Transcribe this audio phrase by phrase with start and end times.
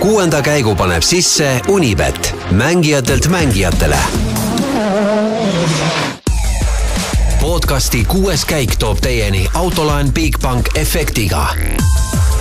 [0.00, 3.96] kuuenda käigu paneb sisse Unibet, mängijatelt mängijatele.
[7.40, 11.46] podcasti kuues käik toob teieni autolaen Bigbank efektiga.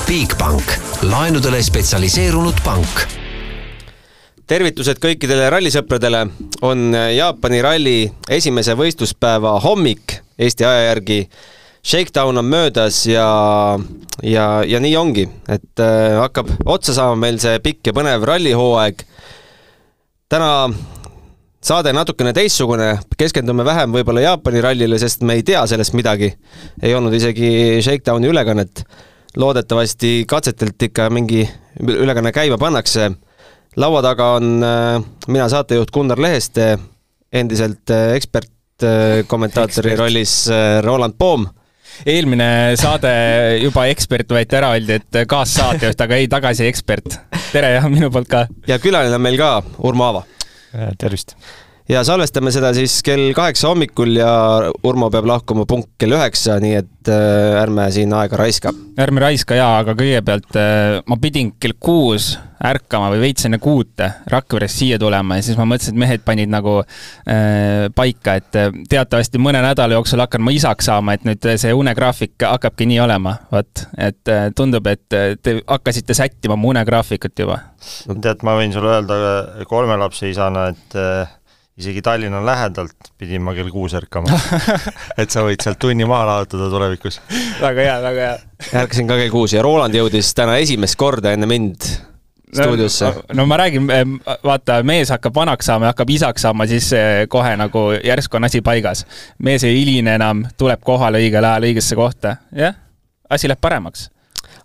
[0.07, 0.63] Bigbank,
[1.01, 3.07] laenudele spetsialiseerunud pank
[4.48, 6.28] tervitused kõikidele rallisõpradele,
[6.62, 11.26] on Jaapani ralli esimese võistluspäeva hommik Eesti aja järgi.
[11.88, 13.79] Shakedown on möödas ja,
[14.23, 19.05] ja, ja nii ongi, et äh, hakkab otsa saama meil see pikk ja põnev rallihooaeg.
[20.28, 20.50] täna
[21.64, 26.33] saade natukene teistsugune, keskendume vähem võib-olla Jaapani rallile, sest me ei tea sellest midagi.
[26.83, 28.83] ei olnud isegi Shakedowni ülekannet.
[29.37, 31.47] loodetavasti katsetelt ikka mingi
[31.79, 33.11] ülekanne käima pannakse.
[33.75, 36.78] laua taga on äh, mina, saatejuht Gunnar Leheste,
[37.31, 40.50] endiselt äh, ekspert äh, kommentaatori rollis
[40.83, 41.47] Roland Poom
[42.06, 43.11] eelmine saade
[43.64, 47.20] juba ekspert võeti ära, öeldi, et kaassaatejuht, aga ei, tagasi ekspert.
[47.52, 48.47] tere ja minu poolt ka.
[48.67, 50.25] ja külaline on meil ka Urmo Aava
[50.78, 51.36] Äh, tervist!
[51.90, 54.32] Ja salvestame seda siis kell kaheksa hommikul ja
[54.88, 58.74] Urmo peab lahkuma punkt kell üheksa, nii et äh, ärme siin aega raiska.
[59.00, 62.34] ärme raiska jaa, aga kõigepealt äh, ma pidin kell kuus
[62.68, 66.52] ärkama või veits enne kuute Rakverest siia tulema ja siis ma mõtlesin, et mehed panid
[66.52, 68.60] nagu äh, paika, et
[68.92, 73.38] teatavasti mõne nädala jooksul hakkan ma isaks saama, et nüüd see unegraafik hakkabki nii olema,
[73.54, 73.88] vot.
[73.96, 77.62] et tundub, et te hakkasite sättima mu unegraafikut juba.
[78.10, 80.98] tead, ma võin sulle öelda kolme lapse isana, et
[81.78, 84.33] isegi Tallinna lähedalt pidin ma kell kuus ärkama
[85.22, 87.22] et sa võid sealt tunni maha laotada tulevikus.
[87.61, 88.38] väga hea, väga hea.
[88.81, 91.89] ärkasin ka kell kuus ja Roland jõudis täna esimest korda enne mind
[92.53, 93.23] stuudiosse no,.
[93.42, 93.88] no ma räägin,
[94.44, 96.89] vaata, mees hakkab vanaks saama ja hakkab isaks saama, siis
[97.30, 99.06] kohe nagu järsku on asi paigas.
[99.38, 102.78] mees ei hiline enam, tuleb kohale õigel ajal õigesse kohta, jah,
[103.30, 104.09] asi läheb paremaks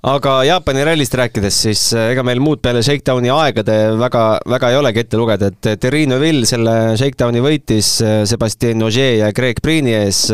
[0.03, 4.79] aga Jaapani rallist rääkides, siis eh, ega meil muud peale Shakedowni aegade väga, väga ei
[4.81, 9.95] olegi ette lugeda, et Terrine Vill selle Shakedowni võitis eh, Sebastian Ogier ja Greg Priini
[10.01, 10.25] ees.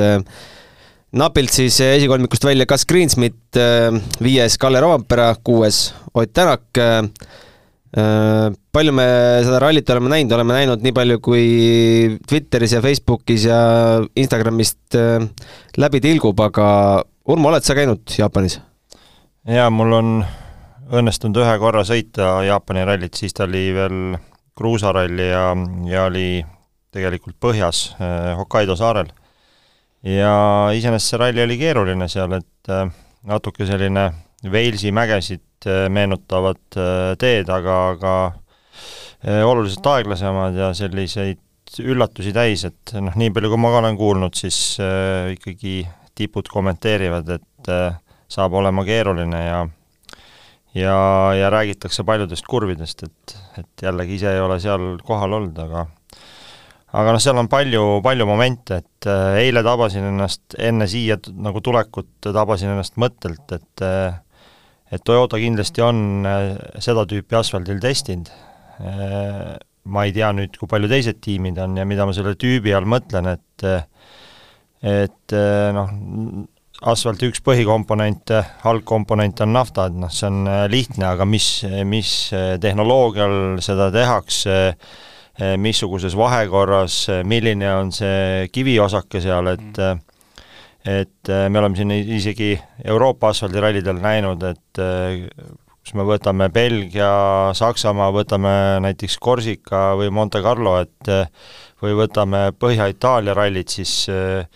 [1.18, 3.56] napilt siis esikolmikust välja Gus Greensmit,
[4.20, 6.80] viies Kalle Rovampere, kuues Ott Tänak.
[8.72, 9.06] palju me
[9.44, 13.60] seda rallit oleme näinud, oleme näinud nii palju, kui Twitteris ja Facebookis ja
[14.16, 14.96] Instagramist
[15.76, 16.68] läbi tilgub, aga
[17.28, 18.60] Urmo, oled sa käinud Jaapanis?
[19.48, 20.10] Jaa, mul on
[20.92, 24.16] õnnestunud ühe korra sõita Jaapani rallit, siis ta oli veel
[24.58, 25.44] kruusaralli ja,
[25.88, 26.42] ja oli
[26.94, 29.10] tegelikult põhjas eh, Hokkaido saarel.
[30.02, 30.32] ja
[30.74, 32.88] iseenesest see ralli oli keeruline seal, et eh,
[33.28, 34.10] natuke selline
[34.46, 38.14] Walesi mägesid eh, meenutavad eh, teed, aga, aga
[39.24, 41.42] eh, oluliselt aeglasemad ja selliseid
[41.84, 45.82] üllatusi täis, et noh, nii palju, kui ma ka olen kuulnud, siis äh, ikkagi
[46.16, 47.98] tipud kommenteerivad, et äh,
[48.28, 49.66] saab olema keeruline ja
[50.74, 50.96] ja,
[51.34, 55.86] ja räägitakse paljudest kurvidest, et, et jällegi ise ei ole seal kohal olnud, aga
[56.96, 61.60] aga noh, seal on palju, palju momente, et äh, eile tabasin ennast enne siia nagu
[61.64, 64.18] tulekut, tabasin ennast mõttelt, et äh,
[64.88, 68.30] et Toyota kindlasti on äh, seda tüüpi asfaldil testinud.
[69.88, 72.86] Ma ei tea nüüd, kui palju teised tiimid on ja mida ma selle tüübi all
[72.86, 73.64] mõtlen, et
[74.86, 75.34] et
[75.74, 75.88] noh,
[76.86, 81.48] asfalti üks põhikomponente, algkomponent on nafta, et noh, see on äh, lihtne, aga mis,
[81.88, 89.82] mis äh, tehnoloogial seda tehakse, äh, missuguses vahekorras, milline on see kiviosake seal, et
[90.88, 92.54] et me oleme siin isegi
[92.86, 97.10] Euroopa asfaldirallidel näinud, et kus me võtame Belgia,
[97.58, 98.52] Saksamaa, võtame
[98.86, 101.10] näiteks Korsika või Monte Carlo, et
[101.82, 104.46] või võtame Põhja-Itaalia rallid, siis äh,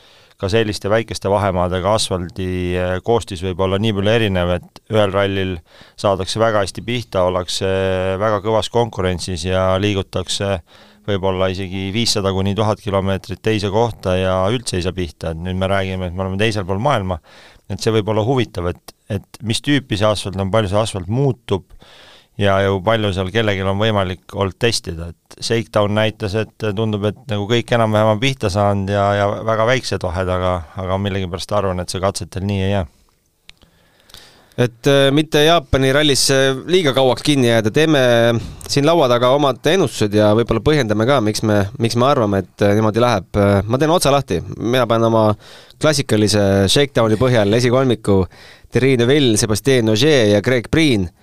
[0.43, 5.53] ka selliste väikeste vahemaadega asfaldi eh, koostis võib olla nii palju erinev, et ühel rallil
[6.01, 7.69] saadakse väga hästi pihta, ollakse
[8.19, 10.57] väga kõvas konkurentsis ja liigutakse
[11.07, 15.59] võib-olla isegi viissada kuni tuhat kilomeetrit teise kohta ja üldse ei saa pihta, et nüüd
[15.59, 17.19] me räägime, et me oleme teisel pool maailma,
[17.71, 21.11] et see võib olla huvitav, et, et mis tüüpi see asfalt on, palju see asfalt
[21.11, 21.67] muutub,
[22.39, 27.21] ja ju palju seal kellelgi on võimalik olnud testida, et Shakedown näitas, et tundub, et
[27.31, 31.83] nagu kõik enam-vähem on pihta saanud ja, ja väga väiksed vahed, aga, aga millegipärast arvan,
[31.83, 32.89] et see katsetel nii ei jää.
[34.63, 36.37] Et äh, mitte Jaapani rallisse
[36.69, 38.01] liiga kauaks kinni jääda, teeme
[38.69, 42.65] siin laua taga omad ennustused ja võib-olla põhjendame ka, miks me, miks me arvame, et
[42.65, 43.41] äh, niimoodi läheb.
[43.65, 45.31] ma teen otsa lahti, mina panen oma
[45.81, 48.23] klassikalise Shakedowni põhjal esikolmiku
[48.73, 51.22] Terrine Vill, Sebastian Ogier ja Greg Priin Äh,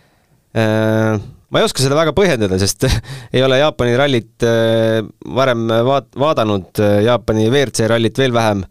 [0.54, 2.86] ma ei oska seda väga põhjendada, sest
[3.36, 5.01] ei ole Jaapani rallit äh,
[5.36, 8.66] varem vaat-, vaadanud, äh, Jaapani WRC rallit veel vähem.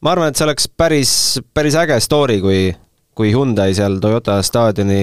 [0.00, 1.12] ma arvan, et see oleks päris,
[1.52, 2.60] päris äge story, kui,
[3.12, 5.02] kui Hyundai seal Toyota staadioni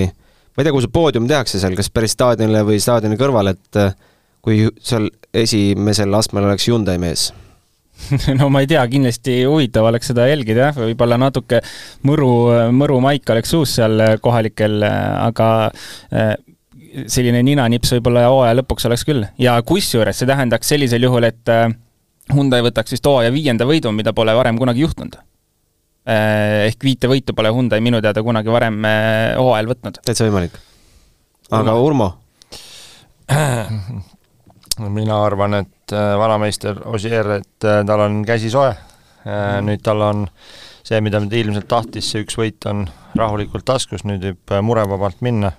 [0.58, 3.78] ma ei tea, kuhu see poodium tehakse seal, kas päris staadionile või staadioni kõrval, et
[3.78, 3.94] äh,
[4.42, 7.30] kui seal esimesel astmel oleks Hyundai mees
[8.40, 11.62] no ma ei tea, kindlasti huvitav oleks seda jälgida jah, võib-olla natuke
[12.08, 12.32] mõru,
[12.76, 15.50] mõru maik oleks suus seal kohalikel, aga
[16.14, 16.34] äh,
[17.10, 19.26] selline ninanips võib-olla hooaja lõpuks oleks küll.
[19.42, 21.68] ja kusjuures see tähendaks sellisel juhul, et äh,
[22.34, 25.14] Hyundai võtaks vist hooaja viienda võidu, mida pole varem kunagi juhtunud.
[26.08, 28.84] Äh, ehk viite võitu pole Hyundai minu teada kunagi varem
[29.40, 30.02] hooajal võtnud.
[30.04, 30.60] täitsa võimalik.
[31.56, 32.14] aga Urmo?
[34.98, 38.74] mina arvan, et äh, vanameister Ossier, et äh, tal on käsi soe.
[39.28, 40.26] Äh, nüüd tal on
[40.88, 42.86] see, mida ta ilmselt tahtis, see üks võit on
[43.18, 45.52] rahulikult taskus, nüüd võib murevabalt minna.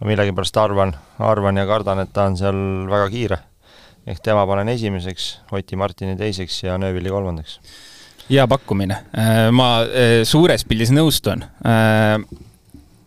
[0.00, 0.90] ma millegipärast arvan,
[1.24, 2.58] arvan ja kardan, et ta on seal
[2.90, 3.38] väga kiire.
[4.06, 7.60] ehk tema panen esimeseks, Oti Martini teiseks ja Nöövili kolmandaks.
[8.28, 8.96] hea pakkumine,
[9.52, 9.70] ma
[10.24, 11.44] suures pildis nõustun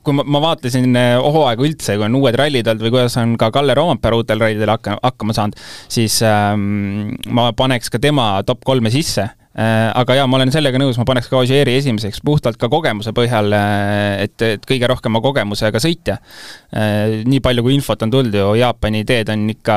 [0.06, 3.36] kui ma, ma vaatasin eh, hooaega üldse, kui on uued rallid olnud või kuidas on
[3.40, 5.60] ka Kalle Roompere uutel rallidel hakka, hakkama saanud,
[5.92, 9.90] siis ähm, ma paneks ka tema top kolme sisse äh,.
[10.00, 13.51] aga jaa, ma olen sellega nõus, ma paneks ka Ogieri esimeseks puhtalt ka kogemuse põhjal,
[13.56, 17.19] äh, et, et kõige rohkema kogemusega sõitja äh,.
[17.28, 19.75] nii palju, kui infot on tulnud ju, Jaapani teed on ikka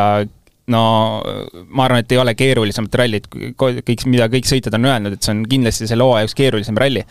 [0.73, 0.83] no
[1.69, 5.35] ma arvan, et ei ole keerulisemat rallit, kõik, mida kõik sõitjad on öelnud, et see
[5.35, 7.05] on kindlasti selle hooaja üks keerulisem ralli.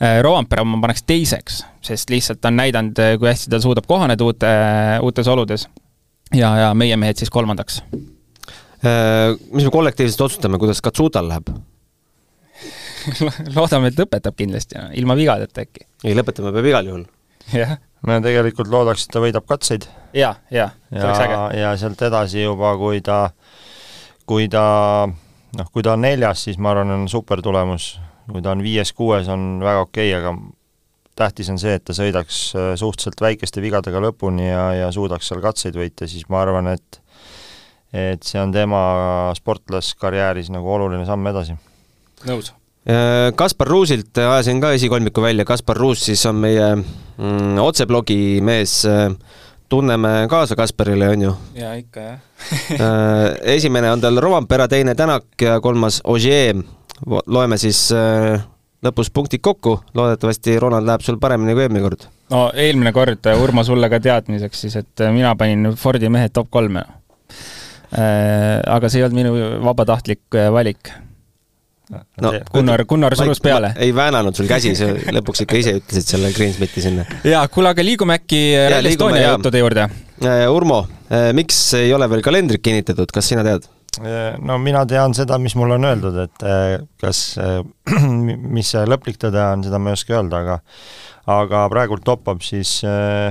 [0.00, 3.88] Äh, Rovanpera ma paneks teiseks, sest lihtsalt ta on näidanud, äh, kui hästi ta suudab
[3.90, 4.54] kohaneda uute,
[5.04, 5.68] uutes oludes.
[6.32, 7.82] ja, ja meie mehed siis kolmandaks.
[8.82, 11.52] Äh, mis me kollektiivselt otsustame, kuidas Katsutal läheb
[13.56, 15.88] loodame, et lõpetab kindlasti, ilma vigadeta äkki.
[16.04, 17.08] ei, lõpetama peab igal juhul.
[17.62, 19.86] jah me tegelikult loodaks, et ta võidab katseid.
[20.16, 21.42] ja, ja, see oleks äge.
[21.60, 23.18] ja sealt edasi juba, kui ta,
[24.28, 24.64] kui ta
[25.58, 27.94] noh, kui ta on neljas, siis ma arvan, on super tulemus.
[28.30, 30.36] kui ta on viies-kuues, on väga okei okay,, aga
[31.18, 35.42] tähtis on see, et ta sõidaks äh, suhteliselt väikeste vigadega lõpuni ja, ja suudaks seal
[35.44, 37.00] katseid võita, siis ma arvan, et
[37.92, 38.80] et see on tema
[39.36, 41.58] sportlaskarjääris nagu oluline samm edasi.
[42.24, 42.54] nõus
[43.36, 48.80] Kaspar Ruusilt ajasin ka esikolmiku välja, Kaspar Ruus siis on meie mm, otseblogi mees,
[49.72, 51.34] tunneme kaasa Kasparile, on ju?
[51.54, 52.18] jaa, ikka jah
[52.72, 56.56] äh, esimene on tal Rovampera, teine Tänak ja kolmas Ogier.
[57.26, 58.42] loeme siis äh,
[58.84, 62.08] lõpus punktid kokku, loodetavasti Ronald läheb sul paremini kui eelmine kord.
[62.30, 66.84] no eelmine kord, Urmo, sulle ka teadmiseks siis, et mina panin Fordi mehed top kolme.
[67.92, 69.32] aga see ei olnud minu
[69.64, 70.92] vabatahtlik valik
[72.22, 73.72] no Gunnar, Gunnar surus peale.
[73.76, 77.04] ei väänanud sul käsi, sa lõpuks ikka ise ütlesid selle Greensmiti sinna.
[77.26, 78.42] jaa, kuule, aga liigume äkki
[78.72, 79.86] Rally Estonia juttude juurde.
[80.22, 83.68] Äh, Urmo, äh, miks ei ole veel kalendrit kinnitatud, kas sina tead?
[84.00, 86.44] Äh, no mina tean seda, mis mulle on öeldud, et
[87.02, 87.22] kas,
[88.56, 90.60] mis see lõplik tõde on, seda ma ei oska öelda, aga
[91.32, 93.30] aga praegult toppab siis äh,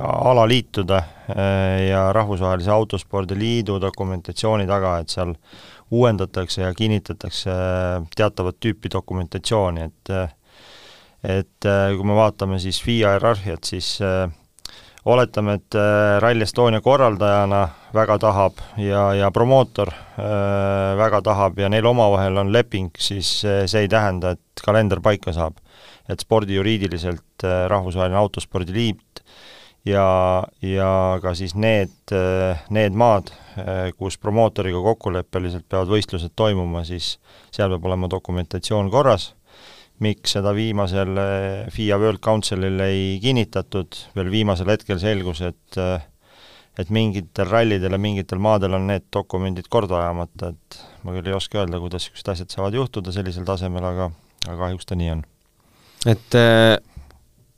[0.00, 0.96] alaliitude
[1.90, 5.34] ja Rahvusvahelise Autospordi Liidu dokumentatsiooni taga, et seal
[5.90, 7.52] uuendatakse ja kinnitatakse
[8.16, 10.14] teatavat tüüpi dokumentatsiooni, et
[11.26, 14.28] et kui me vaatame siis FIA hierarhiat, siis äh,
[15.06, 17.62] oletame, et äh, Rally Estonia korraldajana
[17.94, 23.84] väga tahab ja, ja promootor äh, väga tahab ja neil omavahel on leping, siis see
[23.84, 25.62] ei tähenda, et kalender paika saab.
[26.08, 29.15] et spordijuriidiliselt Rahvusvaheline Autospordiliit
[29.86, 30.06] ja,
[30.62, 30.90] ja
[31.22, 31.94] ka siis need,
[32.74, 33.30] need maad,
[33.98, 37.16] kus promootoriga kokkuleppeliselt peavad võistlused toimuma, siis
[37.54, 39.30] seal peab olema dokumentatsioon korras,
[40.02, 41.16] miks seda viimasel
[41.72, 45.82] FIA World Councilil ei kinnitatud, veel viimasel hetkel selgus, et
[46.76, 50.76] et mingitel rallidel ja mingitel maadel on need dokumendid korda ajamata, et
[51.08, 54.10] ma küll ei oska öelda, kuidas niisugused asjad saavad juhtuda sellisel tasemel, aga
[54.44, 55.24] aga kahjuks ta nii on.
[56.12, 56.76] et äh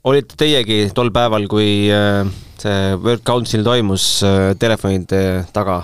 [0.07, 2.25] olite teiegi tol päeval, kui äh,
[2.61, 5.83] see World Council toimus äh, telefonide taga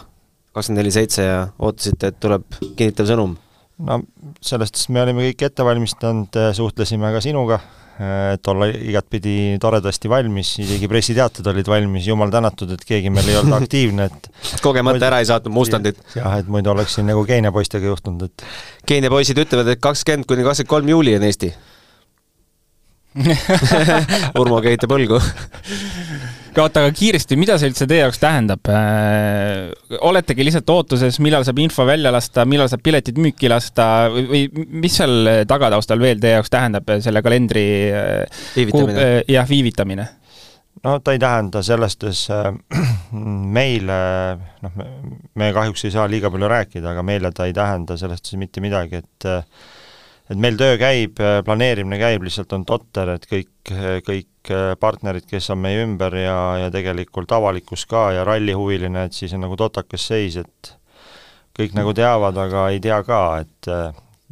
[0.55, 2.45] kakskümmend neli seitse ja ootasite, et tuleb
[2.79, 3.39] kinnitav sõnum?
[3.85, 4.03] no
[4.45, 7.59] sellest me olime kõik ette valmistanud, suhtlesime ka sinuga,
[8.35, 13.41] et olla igatpidi toredasti valmis, isegi pressiteated olid valmis, jumal tänatud, et keegi meil ei
[13.41, 14.31] olnud aktiivne, et
[14.65, 15.99] kogemata muidu, ära ei saatnud mustandit.
[16.15, 18.47] jah, et muidu oleks siin nagu Keenia poistega juhtunud, et
[18.87, 21.51] Keenia poisid ütlevad, et kakskümmend kuni kakskümmend kolm juuli on Eesti
[24.41, 25.21] Urmo kehitab õlgu
[26.63, 28.69] oota, aga kiiresti, mida see üldse teie jaoks tähendab?
[28.71, 29.73] Äh,
[30.07, 34.67] oletegi lihtsalt ootuses, millal saab info välja lasta, millal saab piletid müüki lasta või, või
[34.85, 39.09] mis seal tagataustal veel teie jaoks tähendab selle kalendri äh, viivitamine?
[39.31, 40.09] jah, viivitamine?
[40.85, 42.51] no ta ei tähenda selles suhtes äh,
[43.59, 44.01] meile,
[44.65, 44.83] noh,
[45.35, 48.63] me kahjuks ei saa liiga palju rääkida, aga meile ta ei tähenda selles suhtes mitte
[48.65, 49.31] midagi, et
[50.31, 53.75] et meil töö käib, planeerimine käib, lihtsalt on totter, et kõik,
[54.07, 59.35] kõik partnerid, kes on meie ümber ja, ja tegelikult avalikkus ka ja rallihuviline, et siis
[59.37, 60.73] on nagu totakas seis, et
[61.55, 63.71] kõik nagu teavad, aga ei tea ka, et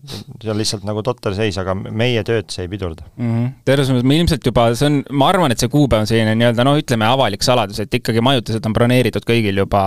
[0.02, 3.28] see on lihtsalt nagu totter seis, aga meie tööd see ei pidurda mm.
[3.28, 3.50] -hmm.
[3.68, 6.66] selles mõttes me ilmselt juba, see on, ma arvan, et see kuupäev on selline nii-öelda
[6.66, 9.82] noh, ütleme avalik saladus, et ikkagi majutused on broneeritud kõigil juba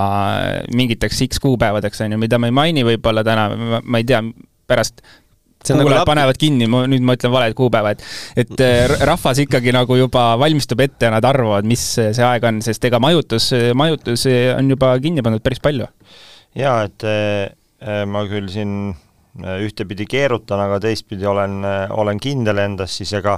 [0.72, 3.50] mingiteks X kuupäevadeks, on ju, mida me ei maini võib-olla täna,
[3.84, 4.22] ma ei tea,
[4.70, 5.04] pärast
[5.74, 6.10] kuulajad nagu lap...
[6.10, 8.04] panevad kinni, ma nüüd ma ütlen valed kuupäevad,
[8.38, 12.62] et äh, rahvas ikkagi nagu juba valmistub ette ja nad arvavad, mis see aeg on,
[12.66, 15.90] sest ega majutus, majutus on juba kinni pandud päris palju.
[16.56, 18.96] jaa, et äh, ma küll siin
[19.44, 23.34] Äh, ühtepidi keerutan, aga teistpidi olen, äh, olen kindel endas, siis ega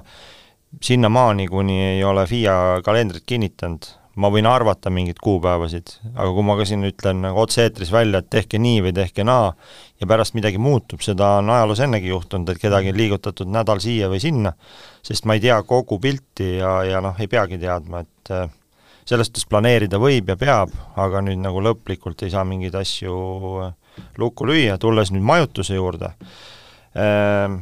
[0.83, 6.57] sinnamaani, kuni ei ole FIA kalendrit kinnitanud, ma võin arvata mingeid kuupäevasid, aga kui ma
[6.57, 9.51] ka siin ütlen nagu otse-eetris välja, et tehke nii või tehke naa,
[10.01, 14.09] ja pärast midagi muutub, seda on ajaloos ennegi juhtunud, et kedagi on liigutatud nädal siia
[14.11, 14.53] või sinna,
[15.05, 18.49] sest ma ei tea kogu pilti ja, ja noh, ei peagi teadma, et äh,
[19.07, 23.17] selles suhtes planeerida võib ja peab, aga nüüd nagu lõplikult ei saa mingeid asju
[23.67, 23.73] äh,
[24.17, 26.11] lukku lüüa, tulles nüüd majutuse juurde,
[26.97, 27.61] ehm,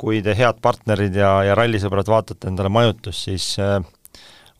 [0.00, 3.78] kui te head partnerid ja, ja rallisõbrad vaatate endale majutust, siis eh,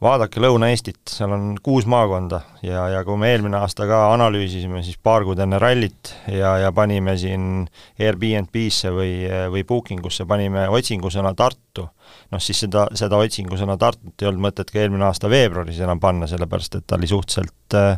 [0.03, 4.99] vaadake Lõuna-Eestit, seal on kuus maakonda ja, ja kui me eelmine aasta ka analüüsisime, siis
[5.03, 7.65] paar kuud enne rallit ja, ja panime siin
[8.00, 9.12] Airbnb-sse või,
[9.53, 11.87] või booking usse, panime otsingusõna Tartu,
[12.33, 16.29] noh siis seda, seda otsingusõna Tartut ei olnud mõtet ka eelmine aasta veebruaris enam panna,
[16.29, 17.97] sellepärast et ta oli suhteliselt äh,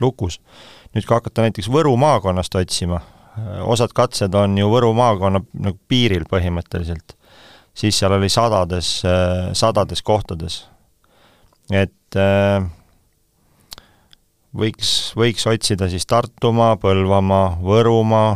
[0.00, 0.38] lukus.
[0.94, 3.02] Nüüd kui hakata näiteks Võru maakonnast otsima,
[3.66, 7.14] osad katsed on ju Võru maakonna nagu piiril põhimõtteliselt,
[7.74, 9.00] siis seal oli sadades,
[9.58, 10.64] sadades kohtades.
[11.70, 12.64] Et äh,
[14.56, 18.34] võiks, võiks otsida siis Tartumaa, Põlvamaa, Võrumaa,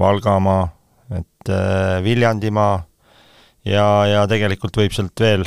[0.00, 0.68] Valgamaa,
[1.18, 2.78] et äh, Viljandimaa
[3.68, 5.44] ja, ja tegelikult võib sealt veel,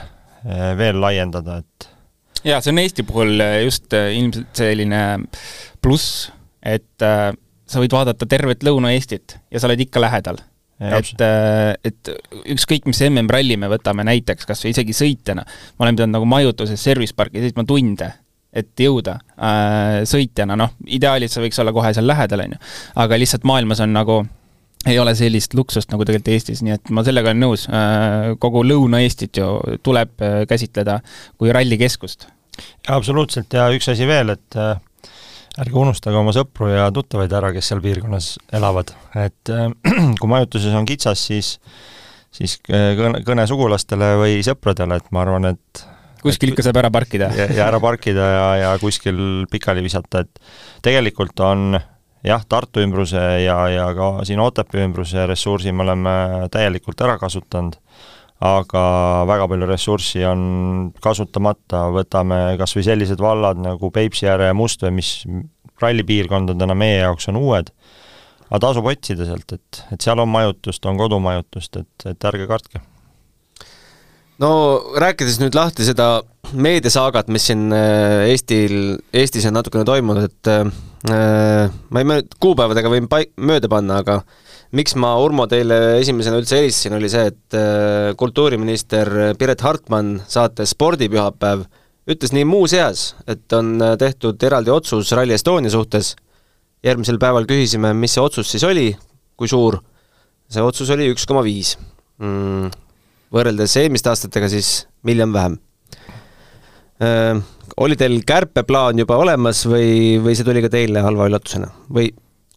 [0.77, 1.89] veel laiendada, et
[2.43, 5.03] jaa, see on Eesti puhul just ilmselt selline
[5.83, 6.27] pluss,
[6.63, 7.31] et äh,
[7.67, 10.39] sa võid vaadata tervet Lõuna-Eestit ja sa oled ikka lähedal.
[10.79, 12.11] Et, äh, et
[12.55, 16.81] ükskõik, mis MM-ralli me võtame näiteks, kas või isegi sõitjana, ma olen pidanud nagu majutuses
[16.81, 18.11] service parki sõitma tunde,
[18.53, 22.63] et jõuda äh, sõitjana, noh, ideaalis sa võiks olla kohe seal lähedal, on ju.
[23.05, 24.21] aga lihtsalt maailmas on nagu
[24.89, 28.65] ei ole sellist luksust nagu tegelikult Eestis, nii et ma sellega olen nõus, äh, kogu
[28.67, 30.99] Lõuna-Eestit ju tuleb äh, käsitleda
[31.39, 32.27] kui rallikeskust.
[32.91, 34.59] absoluutselt ja üks asi veel, et
[35.61, 39.69] ärge unustage oma sõpru ja tuttavaid ära, kes seal piirkonnas elavad, et äh,
[40.19, 41.57] kui majutuses on kitsas, siis
[42.33, 45.85] siis äh, kõne, kõne sugulastele või sõpradele, et ma arvan, et
[46.23, 47.29] kuskil ikka saab ära parkida.
[47.37, 50.41] ja, ja ära parkida ja, ja kuskil pikali visata, et
[50.85, 51.77] tegelikult on
[52.23, 56.15] jah, Tartu ümbruse ja, ja ka siin Otepää ümbruse ressursi me oleme
[56.51, 57.77] täielikult ära kasutanud
[58.43, 58.83] aga
[59.29, 60.41] väga palju ressurssi on
[61.03, 65.21] kasutamata, võtame kas või sellised vallad nagu Peipsiääre ja Mustvee, mis
[65.81, 67.71] rallipiirkondadena meie jaoks on uued,
[68.49, 72.83] aga tasub otsida sealt, et, et seal on majutust, on kodumajutust, et, et ärge kartke.
[74.43, 74.51] no
[74.99, 76.09] rääkides nüüd lahti seda
[76.53, 80.67] meediasaagat, mis siin äh, Eestil, Eestis on natukene toimunud, et äh,
[81.07, 84.42] ma ei mäleta, kuupäevadega võin paik-, mööda panna, aga äh,
[84.73, 90.73] miks ma, Urmo, teile esimesena üldse helistasin, oli see, et äh, kultuuriminister Piret Hartman saates
[90.73, 91.65] Spordipühapäev
[92.09, 96.13] ütles nii muuseas, et on äh, tehtud eraldi otsus Rally Estonia suhtes,
[96.83, 98.89] järgmisel päeval küsisime, mis see otsus siis oli,
[99.39, 99.77] kui suur,
[100.51, 101.75] see otsus oli üks koma viis.
[102.23, 102.73] Mm,
[103.33, 105.59] võrreldes eelmiste aastatega siis miljon vähem.
[107.03, 107.37] Äh,
[107.83, 112.09] oli teil kärpeplaan juba olemas või, või see tuli ka teile halva üllatusena või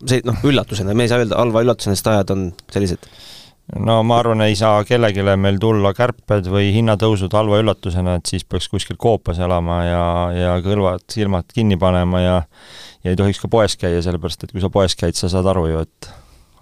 [0.04, 3.06] see noh, üllatusena, me ei saa öelda halva üllatusena, sest ajad on sellised.
[3.82, 8.44] no ma arvan, ei saa kellelegi meil tulla kärped või hinnatõusud halva üllatusena, et siis
[8.44, 10.04] peaks kuskil koopas elama ja,
[10.36, 12.36] ja kõrvad-silmad kinni panema ja
[13.06, 15.68] ja ei tohiks ka poes käia, sellepärast et kui sa poes käid, sa saad aru
[15.70, 16.08] ju, et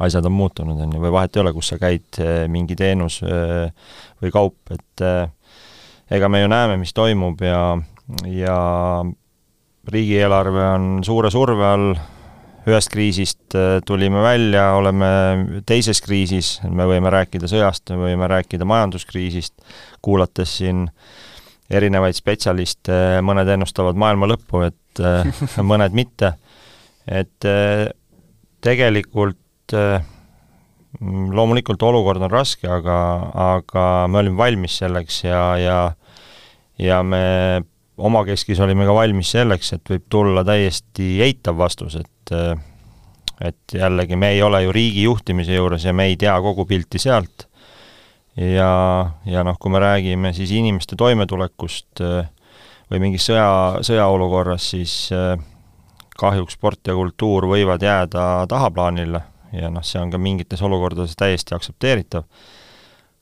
[0.04, 2.20] asjad on muutunud, on ju, või vahet ei ole, kus sa käid,
[2.52, 5.04] mingi teenus või kaup, et
[6.12, 7.62] ega me ju näeme, mis toimub ja,
[8.28, 8.58] ja
[9.88, 11.94] riigieelarve on suure surve all,
[12.68, 15.08] ühest kriisist äh, tulime välja, oleme
[15.68, 19.54] teises kriisis, me võime rääkida sõjast, me võime rääkida majanduskriisist,
[20.04, 20.86] kuulates siin
[21.74, 26.34] erinevaid spetsialiste, mõned ennustavad maailma lõppu, et äh, mõned mitte.
[27.06, 27.88] et äh,
[28.64, 29.40] tegelikult
[31.00, 32.96] loomulikult olukord on raske, aga,
[33.56, 35.78] aga me olime valmis selleks ja, ja
[36.78, 37.62] ja me
[37.96, 42.34] omakeskis olime ka valmis selleks, et võib tulla täiesti eitav vastus, et
[43.40, 46.98] et jällegi, me ei ole ju riigi juhtimise juures ja me ei tea kogu pilti
[46.98, 47.48] sealt.
[48.36, 52.30] ja, ja noh, kui me räägime siis inimeste toimetulekust äh,
[52.90, 55.38] või mingis sõja, sõjaolukorras, siis äh,
[56.18, 59.20] kahjuks sport ja kultuur võivad jääda tahaplaanile
[59.54, 62.24] ja noh, see on ka mingites olukordades täiesti aktsepteeritav.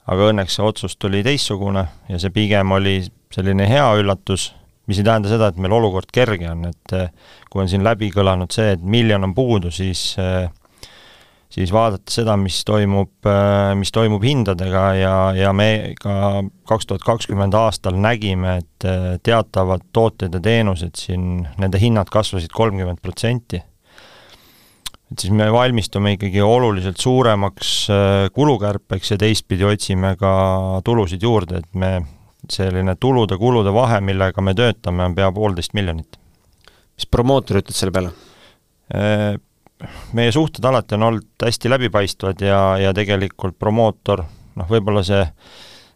[0.06, 3.02] aga õnneks see otsus tuli teistsugune ja see pigem oli
[3.32, 4.52] selline hea üllatus
[4.90, 7.12] mis ei tähenda seda, et meil olukord kerge on, et eh,
[7.50, 10.46] kui on siin läbi kõlanud see, et miljon on puudu, siis eh,
[11.52, 17.04] siis vaadata seda, mis toimub, eh, mis toimub hindadega ja, ja me ka kaks tuhat
[17.06, 18.88] kakskümmend aastal nägime, et
[19.22, 23.62] teatavad tooted ja teenused siin, nende hinnad kasvasid kolmkümmend protsenti.
[25.12, 27.74] et siis me valmistume ikkagi oluliselt suuremaks
[28.32, 30.32] kulukärpeks ja teistpidi otsime ka
[30.84, 31.92] tulusid juurde, et me
[32.50, 36.18] selline tulude-kulude vahe, millega me töötame, on pea poolteist miljonit.
[36.96, 38.12] mis promootor ütleb selle peale?
[38.94, 39.36] Äh,
[40.12, 45.22] meie suhted alati on olnud hästi läbipaistvad ja, ja tegelikult promootor, noh, võib-olla see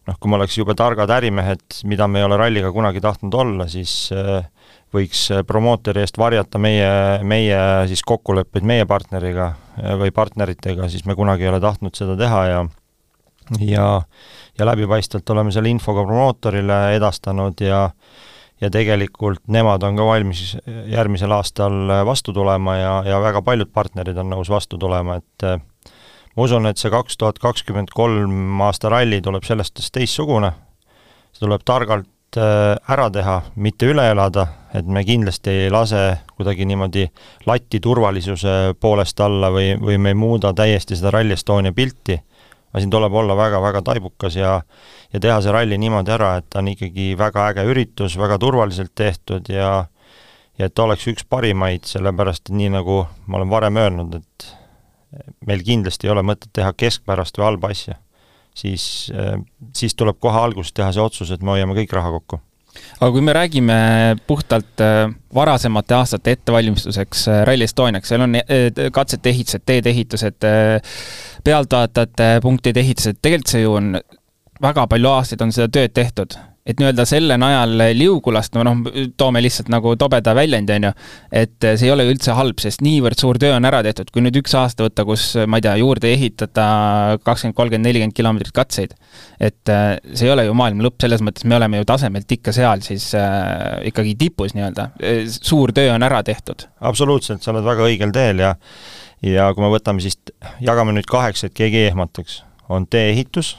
[0.06, 3.66] noh, kui me oleks jube targad ärimehed, mida me ei ole ralliga kunagi tahtnud olla,
[3.70, 4.46] siis äh,
[4.94, 6.90] võiks promootori eest varjata meie,
[7.26, 7.60] meie
[7.90, 12.42] siis kokkuleppeid meie partneriga äh, või partneritega, siis me kunagi ei ole tahtnud seda teha
[12.50, 12.66] ja
[13.62, 13.86] ja
[14.58, 17.90] ja läbipaistvalt oleme selle info ka promootorile edastanud ja
[18.60, 20.56] ja tegelikult nemad on ka valmis
[20.88, 25.60] järgmisel aastal vastu tulema ja, ja väga paljud partnerid on nõus vastu tulema, et äh,
[26.36, 30.54] ma usun, et see kaks tuhat kakskümmend kolm aasta ralli tuleb selles suhtes teistsugune,
[31.36, 34.46] see tuleb targalt äh, ära teha, mitte üle elada,
[34.76, 37.04] et me kindlasti ei lase kuidagi niimoodi
[37.48, 42.16] lati turvalisuse poolest alla või, või me ei muuda täiesti seda Rally Estonia pilti
[42.70, 44.60] aga siin tuleb olla väga-väga taibukas ja
[45.12, 48.94] ja teha see ralli niimoodi ära, et ta on ikkagi väga äge üritus, väga turvaliselt
[48.94, 49.86] tehtud ja
[50.58, 54.48] ja et ta oleks üks parimaid, sellepärast et nii, nagu ma olen varem öelnud, et
[55.46, 58.00] meil kindlasti ei ole mõtet teha keskpärast või halba asja.
[58.56, 59.12] siis,
[59.76, 62.40] siis tuleb kohe alguses teha see otsus, et me hoiame kõik raha kokku
[63.00, 63.76] aga kui me räägime
[64.26, 68.44] puhtalt äh, varasemate aastate ettevalmistuseks äh, Rally Estoniaks, seal on äh,
[68.92, 70.48] katsete ehitused, teedeehitused,
[71.46, 73.96] pealtvaatajate punktide ehitused, tegelikult see ju on,
[74.62, 76.38] väga palju aastaid on seda tööd tehtud.
[76.66, 78.80] et nii-öelda selle najal liugu lasta, noh,
[79.14, 80.90] toome lihtsalt nagu tobeda väljendi, on ju,
[81.38, 84.40] et see ei ole üldse halb, sest niivõrd suur töö on ära tehtud, kui nüüd
[84.40, 86.66] üks aasta võtta, kus ma ei tea, juurde ehitada
[87.22, 88.98] kakskümmend, kolmkümmend, nelikümmend kilomeetrit katseid,
[89.38, 92.56] et äh, see ei ole ju maailma lõpp, selles mõttes me oleme ju tasemelt ikka
[92.58, 94.90] seal siis äh, ikkagi tipus nii-öelda,
[95.38, 96.66] suur töö on ära tehtud.
[96.82, 98.56] absoluutselt, sa oled väga õigel teel ja
[99.22, 100.18] ja kui me võtame siis,
[100.60, 103.56] jagame nüüd kaheks, et keegi ei ehmataks, on tee-ehitus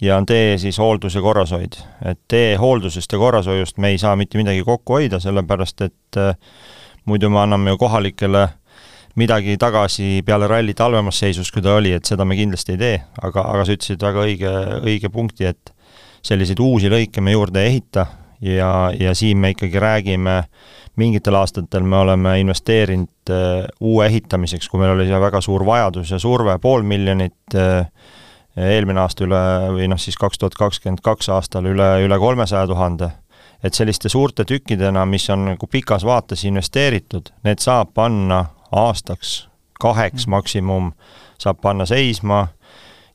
[0.00, 1.80] ja on tee siis hooldus ja korrashoid.
[2.04, 6.36] et tee hooldusest ja korrashoiust me ei saa mitte midagi kokku hoida, sellepärast et äh,
[7.04, 8.48] muidu me anname ju kohalikele
[9.18, 13.00] midagi tagasi peale rallit halvemas seisus, kui ta oli, et seda me kindlasti ei tee,
[13.22, 15.72] aga, aga sa ütlesid väga õige, õige punkti, et
[16.22, 18.06] selliseid uusi lõike me juurde ei ehita
[18.44, 20.42] ja, ja siin me ikkagi räägime,
[20.98, 26.18] mingitel aastatel me oleme investeerinud äh, uue ehitamiseks, kui meil oli väga suur vajadus ja
[26.18, 27.86] surve, pool miljonit äh,
[28.58, 29.40] eelmine aasta üle,
[29.76, 33.10] või noh, siis kaks tuhat kakskümmend kaks aastal üle, üle kolmesaja tuhande.
[33.62, 39.48] et selliste suurte tükkidena, mis on nagu pikas vaates investeeritud, need saab panna aastaks,
[39.80, 40.30] kaheks mm.
[40.30, 40.92] maksimum,
[41.38, 42.46] saab panna seisma,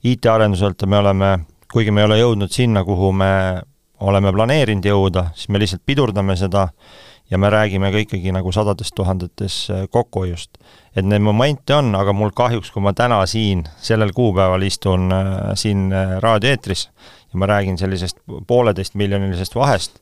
[0.03, 1.39] IT-arenduselt me oleme,
[1.71, 3.61] kuigi me ei ole jõudnud sinna, kuhu me
[4.03, 6.67] oleme planeerinud jõuda, siis me lihtsalt pidurdame seda
[7.31, 10.57] ja me räägime ka ikkagi nagu sadades tuhandetes äh, kokkuhoiust.
[10.95, 15.53] et neid momente on, aga mul kahjuks, kui ma täna siin, sellel kuupäeval istun äh,
[15.57, 16.89] siin äh, raadioeetris
[17.33, 19.97] ja ma räägin sellisest pooleteist miljonilisest vahest,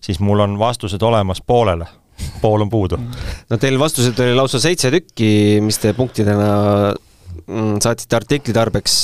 [0.00, 1.86] siis mul on vastused olemas poolele,
[2.40, 2.98] pool on puudu.
[3.50, 6.50] no teil vastused oli lausa seitse tükki, mis te punktidena
[7.46, 9.02] mm, saatsite artikli tarbeks.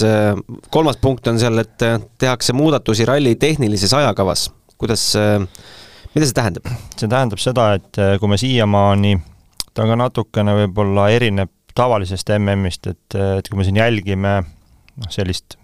[0.70, 4.50] kolmas punkt on seal, et tehakse muudatusi ralli tehnilises ajakavas.
[4.78, 5.12] kuidas
[6.16, 6.68] mida see tähendab?
[6.96, 9.18] see tähendab seda, et äh, kui me siiamaani,
[9.76, 15.10] ta ka natukene võib-olla erineb tavalisest MM-ist, et, äh, et kui me siin jälgime noh,
[15.12, 15.58] sellist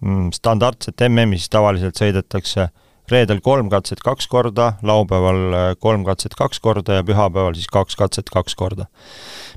[0.00, 2.72] mm, standardset MM-i, siis tavaliselt sõidetakse
[3.12, 7.98] reedel kolm katset kaks korda, laupäeval äh, kolm katset kaks korda ja pühapäeval siis kaks
[7.98, 8.90] katset kaks korda.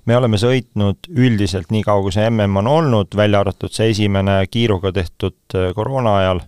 [0.05, 4.43] me oleme sõitnud üldiselt nii kaua, kui see MM on olnud, välja arvatud see esimene
[4.45, 6.45] kiiruga tehtud koroona ajal,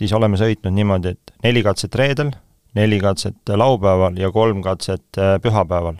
[0.00, 2.32] siis oleme sõitnud niimoodi, et neli katset reedel,
[2.74, 5.94] neli katset laupäeval ja kolm katset äh, pühapäeval.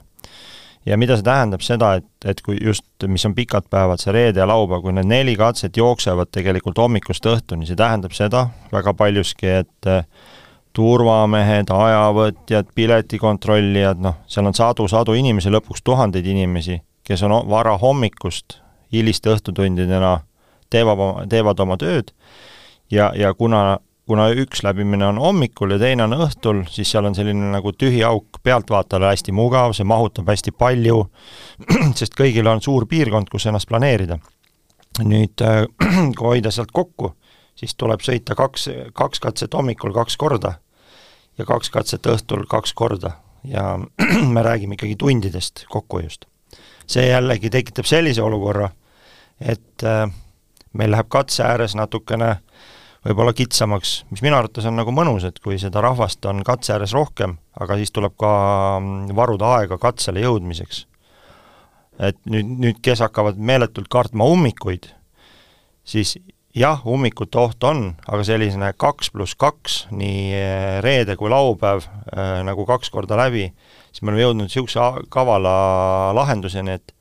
[0.87, 4.41] ja mida see tähendab, seda, et, et kui just, mis on pikad päevad, see reede
[4.41, 9.51] ja laupäev, kui need neli katset jooksevad tegelikult hommikust õhtuni, see tähendab seda väga paljuski,
[9.61, 10.07] et äh,
[10.73, 18.61] turvamehed, ajavõtjad, piletikontrollijad, noh, seal on sadu-sadu inimesi, lõpuks tuhandeid inimesi, kes on varahommikust
[18.93, 20.21] hiliste õhtutundidena,
[20.71, 22.15] teevad, teevad oma tööd
[22.91, 23.79] ja, ja kuna,
[24.11, 28.03] kuna üks läbimine on hommikul ja teine on õhtul, siis seal on selline nagu tühi
[28.07, 31.05] auk pealtvaatajale hästi mugav, see mahutab hästi palju,
[32.01, 34.19] sest kõigil on suur piirkond, kus ennast planeerida.
[35.07, 35.63] nüüd äh,
[36.19, 37.13] kui hoida sealt kokku,
[37.55, 38.67] siis tuleb sõita kaks,
[38.99, 40.57] kaks katset hommikul kaks korda
[41.39, 43.15] ja kaks katset õhtul kaks korda
[43.47, 43.79] ja
[44.35, 46.27] me räägime ikkagi tundidest kokkuhoiust.
[46.91, 48.73] see jällegi tekitab sellise olukorra,
[49.39, 50.11] et äh,
[50.73, 52.41] meil läheb katse ääres natukene
[53.07, 56.95] võib-olla kitsamaks, mis minu arvates on nagu mõnus, et kui seda rahvast on katse ääres
[56.97, 58.33] rohkem, aga siis tuleb ka
[58.81, 60.87] mm, varuda aega katsele jõudmiseks.
[62.01, 64.87] et nüüd, nüüd kes hakkavad meeletult kartma ummikuid,
[65.85, 66.15] siis
[66.57, 72.41] jah, ummikute oht on, aga selline kaks pluss kaks, nii eh, reede kui laupäev äh,
[72.47, 73.51] nagu kaks korda läbi,
[73.91, 75.53] siis me oleme jõudnud niisuguse kavala
[76.17, 76.95] lahenduseni, et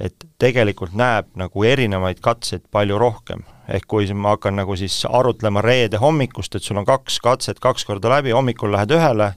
[0.00, 3.44] et tegelikult näeb nagu erinevaid katseid palju rohkem.
[3.68, 7.84] ehk kui ma hakkan nagu siis arutlema reede hommikust, et sul on kaks katset kaks
[7.84, 9.32] korda läbi, hommikul lähed ühele,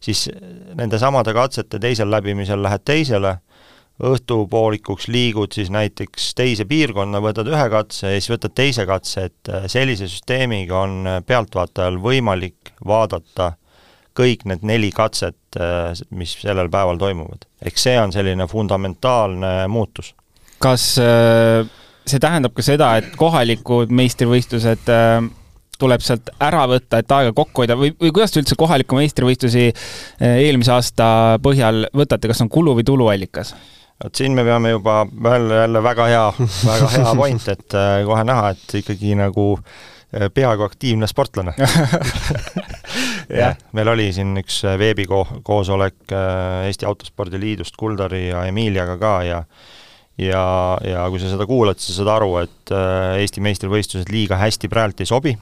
[0.00, 0.28] siis
[0.74, 3.36] nende samade katsete teisel läbimisel lähed teisele,
[3.98, 9.50] õhtupoolikuks liigud siis näiteks teise piirkonna, võtad ühe katse ja siis võtad teise katse, et
[9.50, 13.52] äh, sellise süsteemiga on äh, pealtvaatajal võimalik vaadata
[14.18, 17.46] kõik need neli katset, äh, mis sellel päeval toimuvad.
[17.64, 20.14] ehk see on selline fundamentaalne muutus.
[20.58, 24.90] kas see tähendab ka seda, et kohalikud meistrivõistlused
[25.78, 29.68] tuleb sealt ära võtta, et aega kokku hoida või, või kuidas te üldse kohaliku meistrivõistlusi
[30.18, 31.10] eelmise aasta
[31.42, 33.54] põhjal võtate, kas on kulu- või tuluallikas?
[34.04, 36.32] vot siin me peame juba jälle, jälle väga hea,
[36.66, 41.54] väga hea point, et äh, kohe näha, et ikkagi nagu äh, peaaegu aktiivne sportlane
[43.28, 46.14] jah, meil oli siin üks äh, veebikoosolek
[46.68, 49.42] Eesti Autospordi Liidust Kuldari ja Emiliaga ka ja
[50.18, 50.44] ja,
[50.82, 52.72] ja kui sa seda kuulad, siis sa saad aru, et
[53.22, 55.36] Eesti meistrivõistlused liiga hästi praegu ei sobi,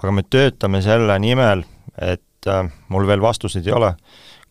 [0.00, 1.66] aga me töötame selle nimel,
[2.00, 2.22] et
[2.88, 3.90] mul veel vastuseid ei ole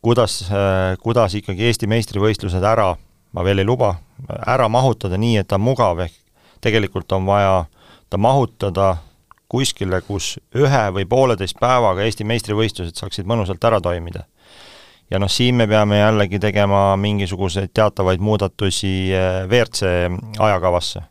[0.06, 2.92] kuidas, äh, kuidas ikkagi Eesti meistrivõistlused ära,
[3.34, 3.96] ma veel ei luba,
[4.46, 6.14] ära mahutada nii, et ta on mugav, ehk
[6.62, 7.64] tegelikult on vaja
[8.14, 8.92] ta mahutada
[9.52, 14.26] kuskile, kus ühe või pooleteist päevaga Eesti meistrivõistlused saaksid mõnusalt ära toimida.
[15.12, 19.92] ja noh, siin me peame jällegi tegema mingisuguseid teatavaid muudatusi äh, WRC
[20.40, 21.04] ajakavasse.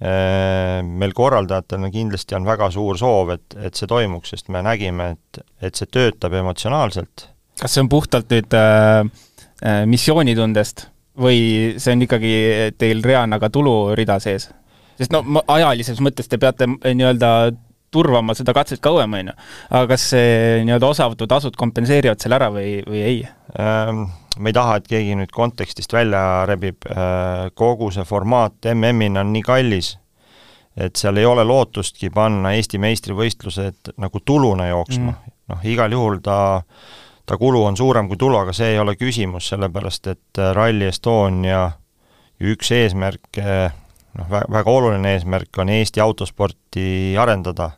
[0.00, 5.10] Äh, meil korraldajatena kindlasti on väga suur soov, et, et see toimuks, sest me nägime,
[5.16, 7.28] et, et see töötab emotsionaalselt
[7.60, 9.04] kas see on puhtalt nüüd äh,
[9.88, 10.86] missioonitundest
[11.20, 12.32] või see on ikkagi
[12.80, 14.48] teil reaalne ka tulurida sees?
[15.00, 17.32] Sest no ajalises mõttes te peate äh, nii-öelda
[17.90, 19.36] turvama seda katset kauem, on ju.
[19.70, 23.22] aga kas see nii-öelda osavõtutasud kompenseerivad selle ära või, või ei
[23.58, 24.08] ähm,?
[24.38, 29.32] Me ei taha, et keegi nüüd kontekstist välja rebib äh,, kogu see formaat MM-ina on
[29.34, 29.90] nii kallis,
[30.78, 36.20] et seal ei ole lootustki panna Eesti meistrivõistlused nagu tuluna jooksma mm., noh igal juhul
[36.22, 36.38] ta
[37.30, 40.88] ta kulu on suurem kui tulu, aga see ei ole küsimus, sellepärast et äh, Rally
[40.90, 41.68] Estonia
[42.42, 43.70] üks eesmärk, äh,
[44.18, 47.70] noh, väga oluline eesmärk on Eesti autosporti arendada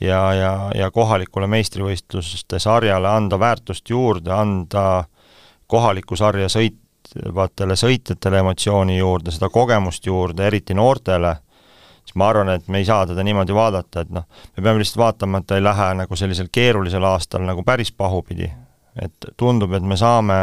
[0.00, 5.04] ja, ja, ja kohalikule meistrivõistluste sarjale anda väärtust juurde, anda
[5.66, 11.36] kohaliku sarja sõitvatele sõitjatele emotsiooni juurde, seda kogemust juurde, eriti noortele,
[12.02, 15.00] siis ma arvan, et me ei saa teda niimoodi vaadata, et noh, me peame lihtsalt
[15.04, 18.50] vaatama, et ta ei lähe nagu sellisel keerulisel aastal nagu päris pahupidi,
[19.00, 20.38] et tundub, et me saame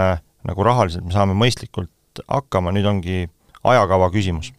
[0.47, 3.27] nagu rahaliselt, me saame mõistlikult hakkama, nüüd ongi
[3.67, 4.53] ajakava küsimus.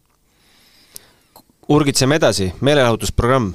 [1.70, 3.52] Urgitseme edasi, meelelahutusprogramm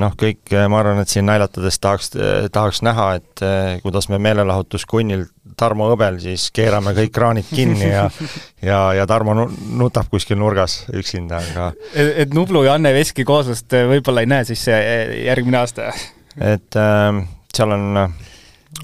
[0.00, 2.10] noh, kõik, ma arvan, et siin naljatades tahaks,
[2.52, 5.26] tahaks näha, et eh, kuidas me meelelahutuskunnil
[5.58, 8.06] Tarmo Hõbel siis keerame kõik kraanid kinni ja
[8.70, 13.76] ja, ja Tarmo nutab kuskil nurgas üksinda, aga et, et Nublu ja Anne Veski kooslust
[13.92, 15.92] võib-olla ei näe siis järgmine aasta?
[16.40, 17.22] et äh,
[17.52, 18.06] seal on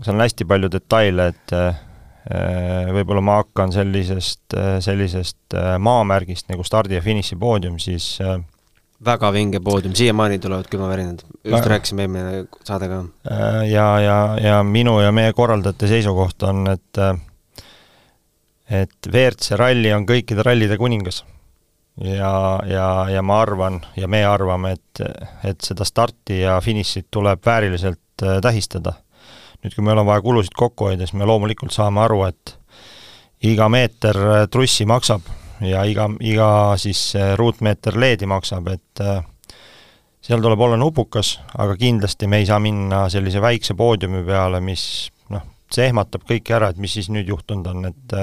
[0.03, 1.77] seal on hästi palju detaile, et äh,
[2.93, 8.19] võib-olla ma hakkan sellisest, äh, sellisest äh, maamärgist nagu stardi ja finiši poodium, siis
[9.05, 13.01] väga vinge poodium, siiamaani tulevad külmavärinad, just rääkisime eelmine saade ka.
[13.71, 17.03] Ja, ja, ja minu ja meie korraldajate seisukoht on, et
[18.69, 21.23] et WRC ralli on kõikide rallide kuningas.
[22.05, 25.05] ja, ja, ja ma arvan ja me arvame, et,
[25.45, 28.99] et seda starti ja finišit tuleb vääriliselt tähistada
[29.65, 32.55] nüüd, kui meil on vaja kulusid kokku hoida, siis me loomulikult saame aru, et
[33.47, 35.27] iga meeter äh, trussi maksab
[35.67, 39.21] ja iga, iga siis äh, ruutmeeter leedi maksab, et äh,
[40.23, 44.83] seal tuleb olla nupukas, aga kindlasti me ei saa minna sellise väikse poodiumi peale, mis
[45.35, 48.21] noh, see ehmatab kõiki ära, et mis siis nüüd juhtunud on, et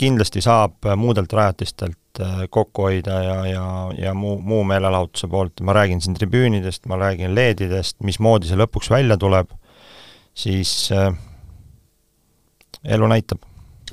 [0.00, 2.18] kindlasti saab muudelt rajatistelt
[2.50, 3.64] kokku hoida ja, ja,
[3.94, 8.90] ja muu, muu meelelahutuse poolt, ma räägin siin tribüünidest, ma räägin LED-idest, mismoodi see lõpuks
[8.90, 9.52] välja tuleb,
[10.34, 11.14] siis äh,
[12.84, 13.42] elu näitab.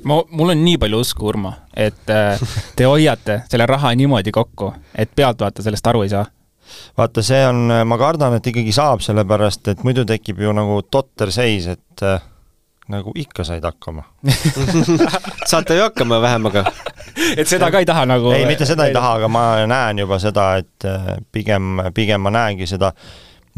[0.04, 5.10] Ma, mul on nii palju usku, Urmo, et te hoiate selle raha niimoodi kokku, et
[5.10, 6.22] pealtvaataja sellest aru ei saa.
[6.98, 11.32] Vaata, see on, ma kardan, et ikkagi saab, sellepärast et muidu tekib ju nagu totter
[11.34, 12.20] seis, et äh,
[12.88, 14.02] nagu ikka said hakkama.
[15.50, 16.64] Saate ju hakkama vähemaga.
[17.36, 20.18] Et seda ka ei taha nagu ei, mitte seda ei taha, aga ma näen juba
[20.22, 22.92] seda, et äh, pigem, pigem ma näengi seda,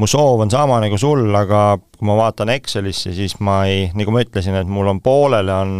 [0.01, 4.15] mu soov on sama nagu sul, aga kui ma vaatan Excelisse, siis ma ei, nagu
[4.15, 5.75] ma ütlesin, et mul on poolele on,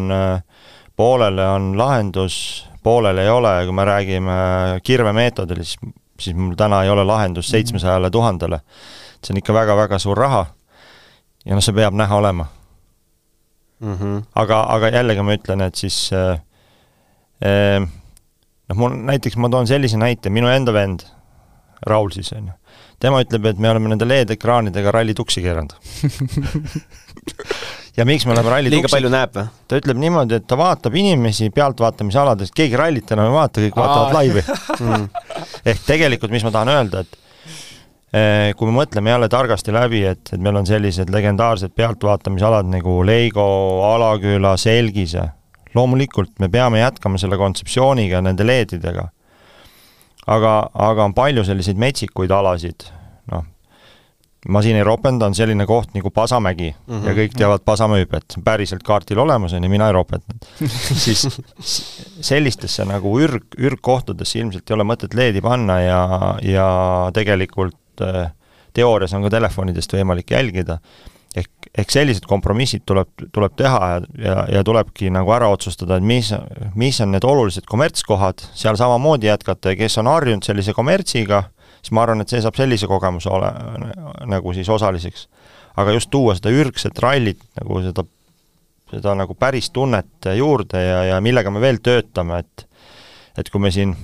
[0.97, 2.37] poolele on lahendus,
[2.85, 4.37] poolele ei ole, kui me räägime
[4.85, 5.79] kirvemeetodil, siis
[6.21, 7.51] siis mul täna ei ole lahendust mhm.
[7.51, 8.61] seitsmesajale tuhandele.
[9.25, 10.47] see on ikka väga-väga suur raha
[11.45, 12.47] ja noh, see peab näha olema
[13.81, 13.95] mm.
[13.95, 14.23] -hmm.
[14.35, 16.41] aga, aga jällegi ma ütlen, et siis äh,
[17.45, 17.89] äh,
[18.69, 21.05] noh, mul näiteks, ma toon sellise näite, minu enda vend,
[21.87, 22.53] Raul siis, on ju,
[23.01, 25.77] tema ütleb, et me oleme nende LED-ekraanidega ralli tuksi keeranud
[27.97, 28.97] ja miks me oleme ralli liiga tuksi...
[28.97, 29.47] palju näeb või?
[29.69, 34.17] ta ütleb niimoodi, et ta vaatab inimesi pealtvaatamisaladest, keegi rallit enam ei vaata, kõik vaatavad
[34.19, 34.45] laivi
[34.85, 35.09] mm.
[35.73, 37.13] ehk tegelikult, mis ma tahan öelda, et
[38.17, 43.01] eh, kui me mõtleme jälle targasti läbi, et, et meil on sellised legendaarsed pealtvaatamisalad nagu
[43.07, 43.47] Leigo,
[43.91, 45.31] Alaküla, Selgise,
[45.75, 49.09] loomulikult me peame jätkama selle kontseptsiooniga, nende LED-idega.
[50.27, 52.87] Aga, aga on palju selliseid metsikuid alasid,
[53.33, 53.45] noh,
[54.49, 57.07] ma siin ei ropenda, on selline koht nagu Pasamägi mm -hmm.
[57.07, 60.49] ja kõik teavad Pasamäe hüpet, päriselt kaardil olemas on ja mina ei ropendanud.
[61.05, 61.43] Siis
[62.21, 66.69] sellistesse nagu ürg, ürgkohtadesse ilmselt ei ole mõtet LED-i panna ja, ja
[67.15, 68.33] tegelikult äh,
[68.73, 70.79] teoorias on ka telefonidest võimalik jälgida,
[71.37, 76.07] ehk, ehk sellised kompromissid tuleb, tuleb teha ja, ja, ja tulebki nagu ära otsustada, et
[76.07, 76.33] mis,
[76.79, 81.45] mis on need olulised kommertskohad, seal samamoodi jätkata ja kes on harjunud sellise kommertsiga,
[81.81, 83.53] siis ma arvan, et see saab sellise kogemuse ole,
[84.31, 85.29] nagu siis osaliseks.
[85.81, 88.05] aga just tuua seda ürgset rallit, nagu seda,
[88.91, 92.67] seda nagu päris tunnet juurde ja, ja millega me veel töötame, et
[93.39, 93.95] et kui me siin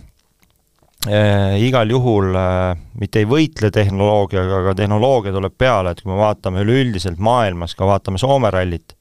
[1.07, 6.65] igal juhul äh, mitte ei võitle tehnoloogiaga, aga tehnoloogia tuleb peale, et kui me vaatame
[6.67, 8.95] üleüldiselt maailmas, ka vaatame Soome rallit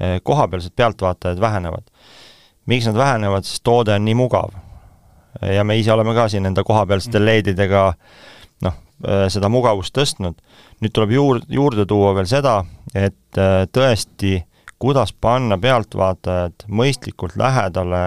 [0.00, 1.86] äh,, kohapealsed pealtvaatajad vähenevad.
[2.66, 4.52] miks nad vähenevad, sest toode on nii mugav
[5.42, 7.24] ja me ise oleme ka siin enda kohapealsete mm.
[7.26, 7.84] LED-idega
[8.66, 10.38] noh, äh, seda mugavust tõstnud.
[10.80, 12.60] nüüd tuleb juur-, juurde tuua veel seda,
[12.94, 14.40] et äh, tõesti,
[14.80, 18.04] kuidas panna pealtvaatajad mõistlikult lähedale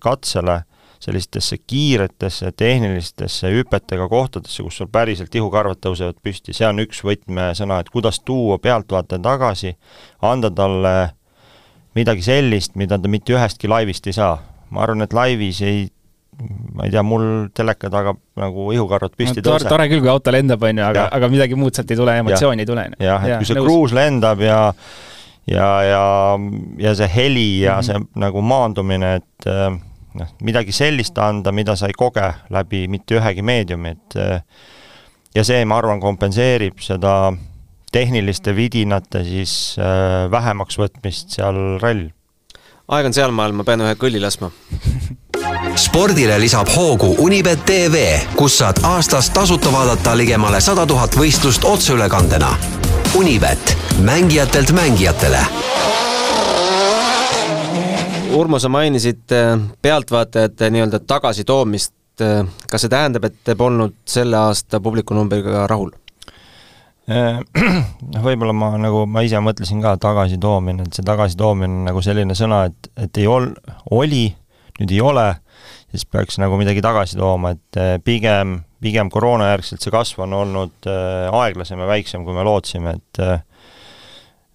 [0.00, 0.62] katsele
[1.04, 7.82] sellistesse kiiretesse tehnilistesse hüpetega kohtadesse, kus sul päriselt ihukarvad tõusevad püsti, see on üks võtmesõna,
[7.82, 9.74] et kuidas tuua pealtvaataja tagasi,
[10.24, 10.94] anda talle
[11.98, 14.38] midagi sellist, mida ta mitte ühestki laivist ei saa.
[14.74, 15.84] ma arvan, et laivis ei
[16.74, 19.70] ma ei tea, mul teleka taga nagu ihukarvad püsti no, tõuseb.
[19.70, 22.64] tore küll, kui auto lendab, on ju, aga, aga midagi muud sealt ei tule, emotsiooni
[22.64, 22.86] ei tule.
[22.98, 24.60] jah, et kui see kruus lendab ja
[25.50, 26.04] ja, ja,
[26.80, 27.86] ja see heli ja mm -hmm.
[27.86, 29.78] see nagu maandumine, et eh,
[30.18, 34.18] noh, midagi sellist anda, mida sa ei koge läbi mitte ühegi meediumi, et
[35.34, 37.32] ja see, ma arvan, kompenseerib seda
[37.94, 42.08] tehniliste vidinate siis äh, vähemaks võtmist seal rall.
[42.88, 44.50] aeg on sealmaal, ma pean ühe kõlli laskma
[45.84, 48.04] spordile lisab hoogu Unibet tv,
[48.38, 52.54] kus saad aastas tasuta vaadata ligemale sada tuhat võistlust otseülekandena.
[53.18, 55.42] Unibet, mängijatelt mängijatele.
[58.34, 61.94] Urmo, sa mainisid äh, pealtvaatajate nii-öelda tagasitoomist.
[62.20, 65.92] Äh, kas see tähendab, et te polnud selle aasta publikunumbriga rahul?
[67.06, 72.34] Noh, võib-olla ma nagu, ma ise mõtlesin ka tagasitoomine, et see tagasitoomine on nagu selline
[72.34, 73.52] sõna, et, et ei ol-,
[73.94, 74.26] oli,
[74.80, 75.28] nüüd ei ole
[75.94, 81.78] siis peaks nagu midagi tagasi tooma, et pigem, pigem koroonajärgselt see kasv on olnud aeglasem
[81.84, 83.22] ja väiksem, kui me lootsime, et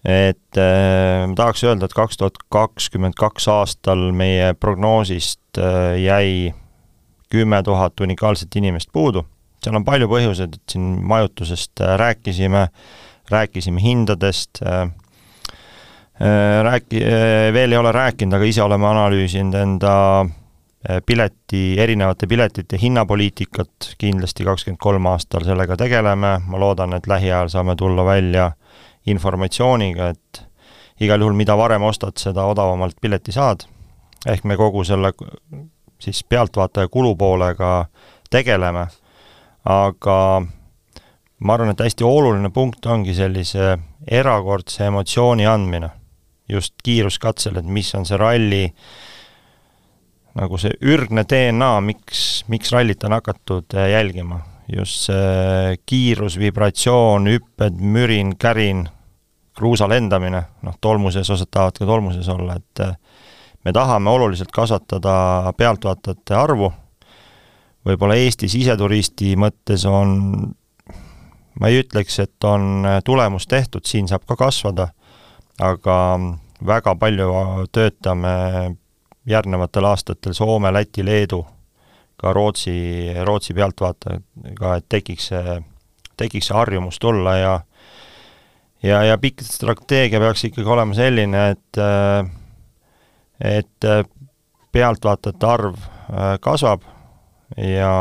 [0.06, 0.58] et
[1.28, 5.60] ma tahaks öelda, et kaks tuhat kakskümmend kaks aastal meie prognoosist
[6.00, 6.54] jäi
[7.30, 9.26] kümme tuhat unikaalset inimest puudu.
[9.60, 12.68] seal on palju põhjuseid, et siin majutusest rääkisime,
[13.30, 14.64] rääkisime hindadest,
[16.64, 17.04] rääki-,
[17.54, 19.96] veel ei ole rääkinud, aga ise oleme analüüsinud enda
[20.90, 27.52] Äh, pileti, erinevate piletite hinnapoliitikat, kindlasti kakskümmend kolm aastal sellega tegeleme, ma loodan, et lähiajal
[27.52, 28.46] saame tulla välja
[29.06, 30.44] informatsiooniga, et
[31.00, 33.66] igal juhul, mida varem ostad, seda odavamalt pileti saad,
[34.28, 35.14] ehk me kogu selle
[36.00, 37.86] siis pealtvaataja kulupoolega
[38.32, 38.88] tegeleme,
[39.66, 40.18] aga
[41.40, 45.90] ma arvan, et hästi oluline punkt ongi sellise erakordse emotsiooni andmine.
[46.50, 48.64] Just kiiruskatsel, et mis on see ralli,
[50.40, 54.40] nagu see ürgne DNA, miks, miks rallit on hakatud jälgima.
[54.76, 58.86] Just see kiirus, vibratsioon, hüpped, mürin, kärin,
[59.58, 62.94] kruusa lendamine, noh, tolmuses, osad tahavad ka tolmuses olla, et äh,
[63.66, 66.72] me tahame oluliselt kasvatada pealtvaatajate arvu,
[67.86, 70.16] võib-olla Eesti siseturisti mõttes on,
[71.60, 74.92] ma ei ütleks, et on äh, tulemus tehtud, siin saab ka kasvada,
[75.60, 75.98] aga
[76.66, 77.32] väga palju
[77.72, 78.36] töötame
[79.30, 81.44] järgnevatel aastatel Soome, Läti, Leedu,
[82.20, 82.76] ka Rootsi,
[83.26, 85.58] Rootsi pealtvaatajaga, et tekiks see,
[86.20, 87.54] tekiks see harjumus tulla ja
[88.84, 91.84] ja, ja pikk strateegia peaks ikkagi olema selline, et
[93.40, 93.88] et
[94.72, 96.84] pealtvaatajate arv äh, kasvab
[97.58, 97.94] ja,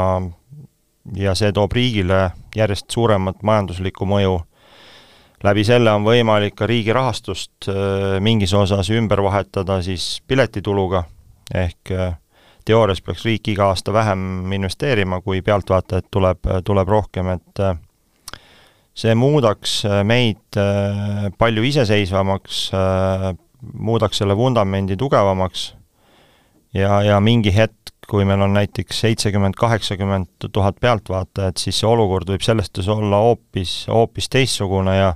[1.17, 4.39] ja see toob riigile järjest suuremat majanduslikku mõju.
[5.45, 11.05] läbi selle on võimalik ka riigi rahastust äh, mingis osas ümber vahetada siis piletituluga
[11.55, 12.17] ehk äh,
[12.69, 17.75] teoorias peaks riik iga aasta vähem investeerima, kui pealtvaatajaid tuleb, tuleb rohkem, et äh,
[18.99, 20.61] see muudaks äh, meid
[21.39, 22.69] palju iseseisvamaks,
[23.73, 25.73] muudaks selle vundamendi tugevamaks.
[26.77, 32.29] Ja, ja mingi hetk, kui meil on näiteks seitsekümmend, kaheksakümmend tuhat pealtvaatajat, siis see olukord
[32.29, 35.15] võib selles suhtes olla hoopis, hoopis teistsugune ja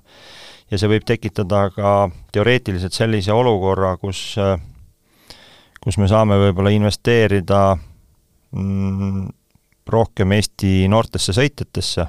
[0.73, 1.93] ja see võib tekitada ka
[2.33, 4.57] teoreetiliselt sellise olukorra, kus äh,
[5.83, 7.63] kus me saame võib-olla investeerida
[8.55, 9.27] mm,
[9.93, 12.07] rohkem Eesti noortesse sõitjatesse,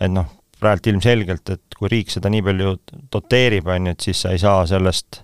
[0.00, 0.28] et noh,
[0.60, 2.76] praegu ilmselgelt, et kui riik seda nii palju
[3.12, 5.22] doteerib, on ju, et siis sa ei saa sellest,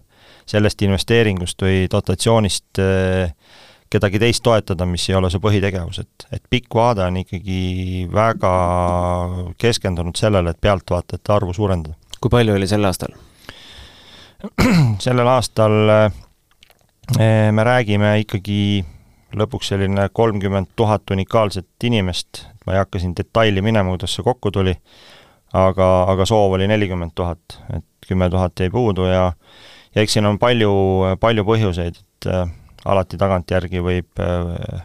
[0.48, 3.34] sellest investeeringust või dotatsioonist eh,
[3.92, 8.52] kedagi teist toetada, mis ei ole su põhitegevus, et, et pikk vaade on ikkagi väga
[9.60, 11.94] keskendunud sellele, et pealtvaatajate arvu suurendada.
[12.20, 13.12] kui palju oli sel aastal?
[15.04, 16.22] sellel aastal äh,
[17.14, 18.84] me räägime ikkagi
[19.36, 24.50] lõpuks selline kolmkümmend tuhat unikaalset inimest, ma ei hakka siin detaili minema, kuidas see kokku
[24.54, 24.74] tuli,
[25.54, 29.30] aga, aga soov oli nelikümmend tuhat, et kümme tuhat jäi puudu ja
[29.96, 30.72] ja eks siin on palju,
[31.20, 32.44] palju põhjuseid, et äh,
[32.84, 34.82] alati tagantjärgi võib äh,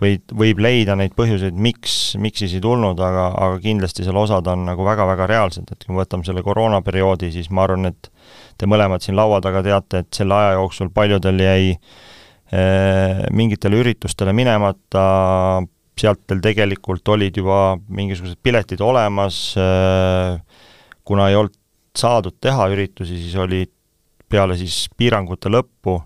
[0.00, 4.48] võib, võib leida neid põhjuseid, miks, miks siis ei tulnud, aga, aga kindlasti seal osad
[4.50, 8.10] on nagu väga-väga reaalsed, et kui me võtame selle koroonaperioodi, siis ma arvan, et
[8.58, 14.34] te mõlemad siin laua taga teate, et selle aja jooksul paljudel jäi eh, mingitele üritustele
[14.36, 15.04] minemata,
[16.00, 20.38] sealt teil tegelikult olid juba mingisugused piletid olemas eh,,
[21.04, 21.56] kuna ei olnud
[21.96, 23.72] saadud teha üritusi, siis olid
[24.30, 25.98] peale siis piirangute lõppu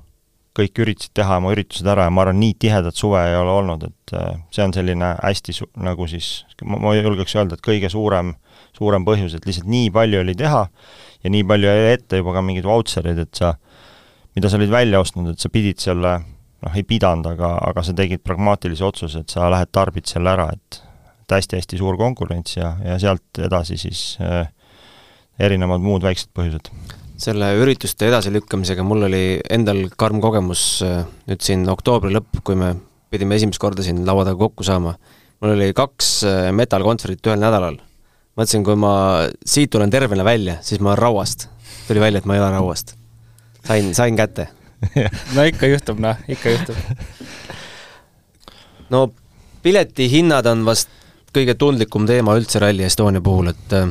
[0.55, 3.87] kõik üritasid teha oma üritused ära ja ma arvan, nii tihedat suve ei ole olnud,
[3.89, 8.35] et eh, see on selline hästi su-, nagu siis, ma julgeks öelda, et kõige suurem,
[8.77, 10.63] suurem põhjus, et lihtsalt nii palju oli teha
[11.25, 13.55] ja nii palju jäi ette juba ka mingeid vautšereid, et sa,
[14.37, 16.17] mida sa olid välja ostnud, et sa pidid selle,
[16.65, 20.51] noh, ei pidanud, aga, aga sa tegid pragmaatilise otsuse, et sa lähed tarbid selle ära,
[20.55, 20.83] et
[21.25, 24.45] et hästi-hästi suur konkurents ja, ja sealt edasi siis äh,
[25.41, 26.69] erinevad muud väiksed põhjused.
[27.21, 32.75] Selle ürituste edasilükkamisega mul oli endal karm kogemus äh, nüüd siin oktoobri lõpp, kui me
[33.15, 34.97] pidime esimest korda siin laua taga kokku saama.
[35.41, 37.79] mul oli kaks äh, metal-kontserti ühel nädalal
[38.35, 38.95] mõtlesin, kui ma
[39.47, 41.49] siit tulen tervena välja, siis ma olen rauast.
[41.87, 42.97] tuli välja, et ma ei ole rauast.
[43.67, 44.49] sain, sain kätte
[45.37, 46.77] no ikka juhtub, noh, ikka juhtub.
[48.91, 49.07] no
[49.63, 50.91] piletihinnad on vast
[51.35, 53.89] kõige tundlikum teema üldse Rally Estonia puhul, et äh,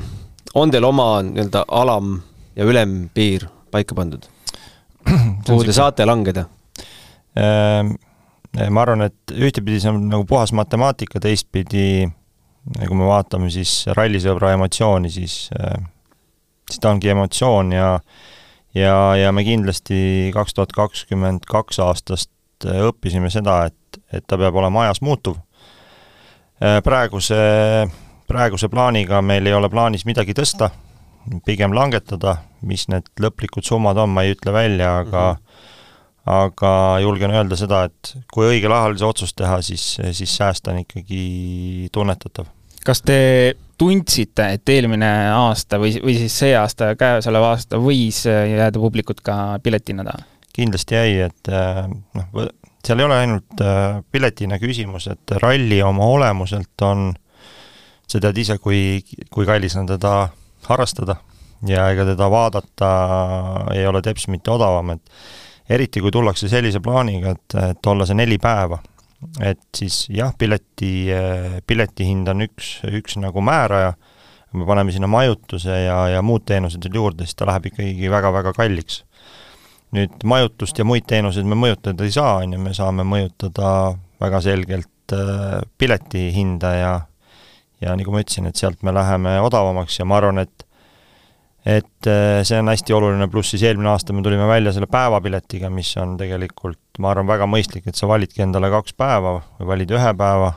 [0.54, 2.22] on teil oma nii-öelda alam-
[2.56, 4.26] ja ülempiir paika pandud?
[5.48, 6.46] kuhu te saate langeda?
[7.40, 7.96] Ehm,
[8.70, 13.84] ma arvan, et ühtepidi see on nagu puhas matemaatika, teistpidi ja kui me vaatame siis
[13.98, 15.82] rallisõbra emotsiooni, siis, äh,
[16.70, 17.98] siis ta ongi emotsioon ja
[18.76, 22.32] ja, ja me kindlasti kaks tuhat kakskümmend kaks aastast
[22.64, 25.38] õppisime seda, et, et ta peab olema ajas muutuv.
[26.84, 27.38] Praeguse,
[28.30, 30.70] praeguse plaaniga meil ei ole plaanis midagi tõsta,
[31.46, 35.72] pigem langetada, mis need lõplikud summad on, ma ei ütle välja, aga mm -hmm
[36.30, 39.84] aga julgen öelda seda, et kui õigel ajal see otsus teha, siis,
[40.16, 42.48] siis sääst on ikkagi tunnetatav.
[42.84, 48.80] kas te tundsite, et eelmine aasta või, või siis see aasta, käesolev aasta võis jääda
[48.80, 50.30] publikut ka piletihinna taha?
[50.54, 52.48] kindlasti jäi, et äh, noh,
[52.86, 57.10] seal ei ole ainult äh, piletina küsimus, et ralli oma olemuselt on,
[58.08, 59.02] sa tead ise, kui,
[59.34, 60.30] kui kallis on teda
[60.72, 61.18] harrastada
[61.68, 62.90] ja ega teda vaadata
[63.76, 68.18] ei ole teps mitte odavam, et eriti kui tullakse sellise plaaniga, et, et olla see
[68.20, 68.80] neli päeva,
[69.44, 71.08] et siis jah, pileti,
[71.68, 73.94] pileti hind on üks, üks nagu määraja,
[74.54, 78.54] me paneme sinna majutuse ja, ja muud teenused veel juurde, siis ta läheb ikkagi väga-väga
[78.58, 79.04] kalliks.
[79.94, 84.40] nüüd majutust ja muid teenuseid me mõjutada ei saa, on ju, me saame mõjutada väga
[84.42, 86.94] selgelt äh, pileti hinda ja
[87.84, 90.68] ja nagu ma ütlesin, et sealt me läheme odavamaks ja ma arvan, et
[91.64, 95.70] et äh, see on hästi oluline, pluss siis eelmine aasta me tulime välja selle päevapiletiga,
[95.72, 99.94] mis on tegelikult, ma arvan, väga mõistlik, et sa validki endale kaks päeva või valid
[99.96, 100.52] ühe päeva,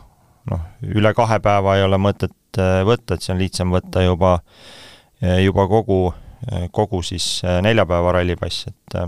[0.51, 4.41] noh, üle kahe päeva ei ole mõtet äh, võtta, et see on lihtsam võtta juba,
[5.23, 6.01] äh, juba kogu,
[6.71, 8.99] kogu siis neljapäeva rallipass, et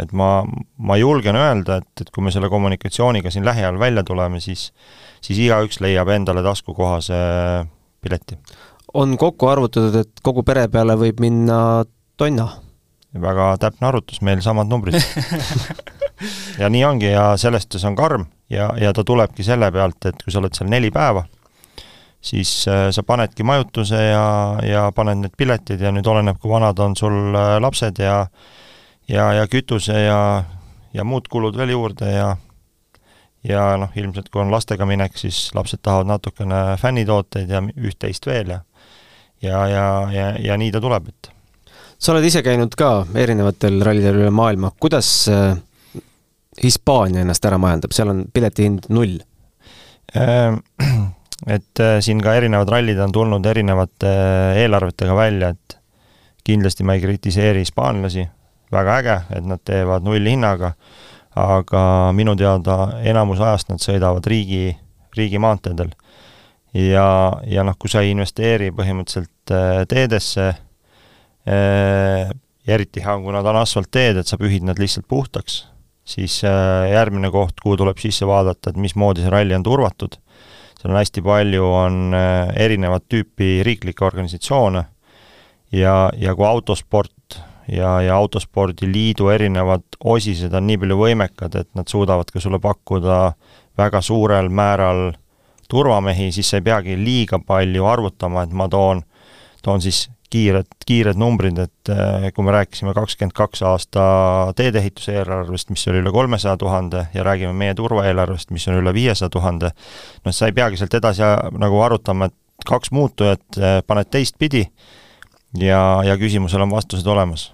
[0.00, 0.42] et ma,
[0.78, 4.68] ma julgen öelda, et, et kui me selle kommunikatsiooniga siin lähiajal välja tuleme, siis
[5.24, 7.16] siis igaüks leiab endale taskukohase
[8.04, 8.38] pileti
[8.94, 11.58] on kokku arvutatud, et kogu pere peale võib minna
[12.16, 12.48] tonna?
[13.14, 14.98] väga täpne arvutus, meil samad numbrid
[16.60, 20.22] ja nii ongi ja selles suhtes on karm ja, ja ta tulebki selle pealt, et
[20.22, 21.22] kui sa oled seal neli päeva,
[22.24, 24.24] siis äh, sa panedki majutuse ja,
[24.66, 28.24] ja paned need piletid ja nüüd oleneb, kui vanad on sul äh, lapsed ja
[29.08, 30.18] ja, ja kütuse ja,
[30.94, 32.34] ja muud kulud veel juurde ja
[33.44, 38.56] ja noh, ilmselt kui on lastega minek, siis lapsed tahavad natukene fännitooteid ja üht-teist veel
[38.56, 38.60] ja
[39.44, 41.30] ja, ja, ja, ja nii ta tuleb, et.
[41.98, 45.54] sa oled ise käinud ka erinevatel rallidel üle maailma, kuidas äh,
[46.62, 49.18] Hispaania ennast ära majandab, seal on piletihind null?
[50.14, 50.60] Ehm,
[51.56, 55.78] et äh, siin ka erinevad rallid on tulnud erinevate äh, eelarvetega välja, et
[56.44, 58.26] kindlasti ma ei kritiseeri hispaanlasi,
[58.74, 60.74] väga äge, et nad teevad nullhinnaga,
[61.34, 64.76] aga minu teada enamus ajast nad sõidavad riigi,
[65.16, 65.90] riigimaanteedel
[66.74, 67.06] ja,
[67.46, 70.48] ja noh, kui sa ei investeeri põhimõtteliselt äh, teedesse
[71.50, 72.32] äh,,
[72.66, 75.64] eriti hea kui nad on asfaltteed, et sa pühid nad lihtsalt puhtaks,
[76.06, 80.18] siis äh, järgmine koht, kuhu tuleb sisse vaadata, et mismoodi see ralli on turvatud,
[80.78, 82.16] seal on hästi palju, on
[82.60, 84.84] erinevat tüüpi riiklikke organisatsioone
[85.74, 87.13] ja, ja kui autosport
[87.68, 93.20] ja, ja Autospordiliidu erinevad osised on nii palju võimekad, et nad suudavad ka sulle pakkuda
[93.78, 95.12] väga suurel määral
[95.70, 99.02] turvamehi, siis sa ei peagi liiga palju arvutama, et ma toon,
[99.64, 104.04] toon siis kiired, kiired numbrid, et eh, kui me rääkisime kakskümmend kaks aasta
[104.58, 109.30] teedeehituse eelarvest, mis oli üle kolmesaja tuhande, ja räägime meie turvaeelarvest, mis on üle viiesaja
[109.32, 109.70] tuhande,
[110.24, 111.26] noh, sa ei peagi sealt edasi
[111.60, 114.64] nagu arutama, et kaks muutujat eh, paned teistpidi
[115.58, 117.52] ja, ja küsimusel on vastused olemas.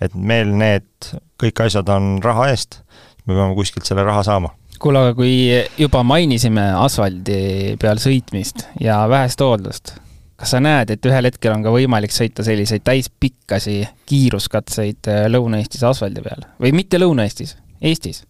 [0.00, 2.80] Et meil need kõik asjad on raha eest,
[3.26, 4.52] me peame kuskilt selle raha saama.
[4.78, 5.32] Kuule, aga kui
[5.78, 9.96] juba mainisime asfaldi peal sõitmist ja vähest hooldust,
[10.38, 15.82] kas sa näed, et ühel hetkel on ka võimalik sõita selliseid täispikkasi kiiruskatseid äh, Lõuna-Eestis
[15.88, 16.46] asfaldi peal?
[16.62, 18.22] Või mitte Lõuna-Eestis, Eestis?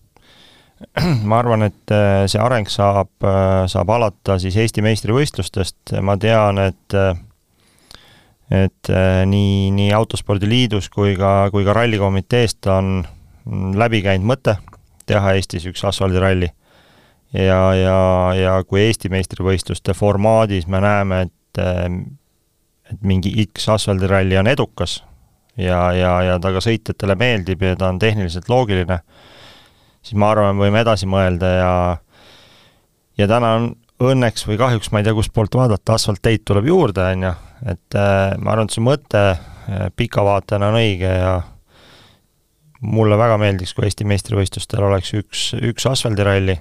[1.28, 6.64] ma arvan, et äh, see areng saab, äh, saab alata siis Eesti meistrivõistlustest, ma tean,
[6.64, 6.96] et
[8.50, 8.90] et
[9.28, 13.02] nii, nii Autospordiliidus kui ka, kui ka rallikomiteest on
[13.76, 14.56] läbi käinud mõte
[15.08, 16.48] teha Eestis üks asfaldiralli.
[17.32, 17.98] ja, ja,
[18.36, 21.34] ja kui Eesti meistrivõistluste formaadis me näeme, et
[22.88, 25.02] et mingi X asfaldiralli on edukas
[25.58, 29.00] ja, ja, ja ta ka sõitjatele meeldib ja ta on tehniliselt loogiline,
[30.02, 31.72] siis ma arvan, me võime edasi mõelda ja
[33.18, 37.28] ja täna on õnneks või kahjuks, ma ei tea, kustpoolt vaadata, asfaltteid tuleb juurde, on
[37.28, 37.34] ju,
[37.74, 41.34] et äh, ma arvan, et see mõte äh, pika vaatena on õige ja
[42.80, 46.58] mulle väga meeldiks, kui Eesti meistrivõistlustel oleks üks, üks asfaldiralli.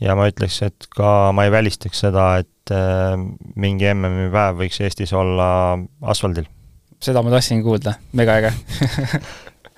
[0.00, 3.16] Ja ma ütleks, et ka ma ei välistaks seda, et äh,
[3.60, 6.48] mingi MM-i päev võiks Eestis olla asfaldil.
[7.00, 8.52] seda ma tahtsin kuulda, mega äge.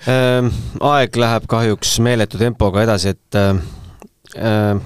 [0.03, 0.49] Ähm,
[0.83, 3.53] aeg läheb kahjuks meeletu tempoga edasi, et äh,
[4.35, 4.81] äh,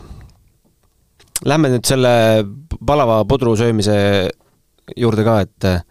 [1.46, 2.14] lähme nüüd selle
[2.86, 3.98] palava pudru söömise
[4.98, 5.84] juurde ka, et äh,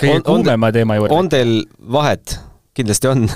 [0.00, 1.14] kõige kuumema teema juurde.
[1.14, 2.38] on teil vahet?
[2.74, 3.28] kindlasti on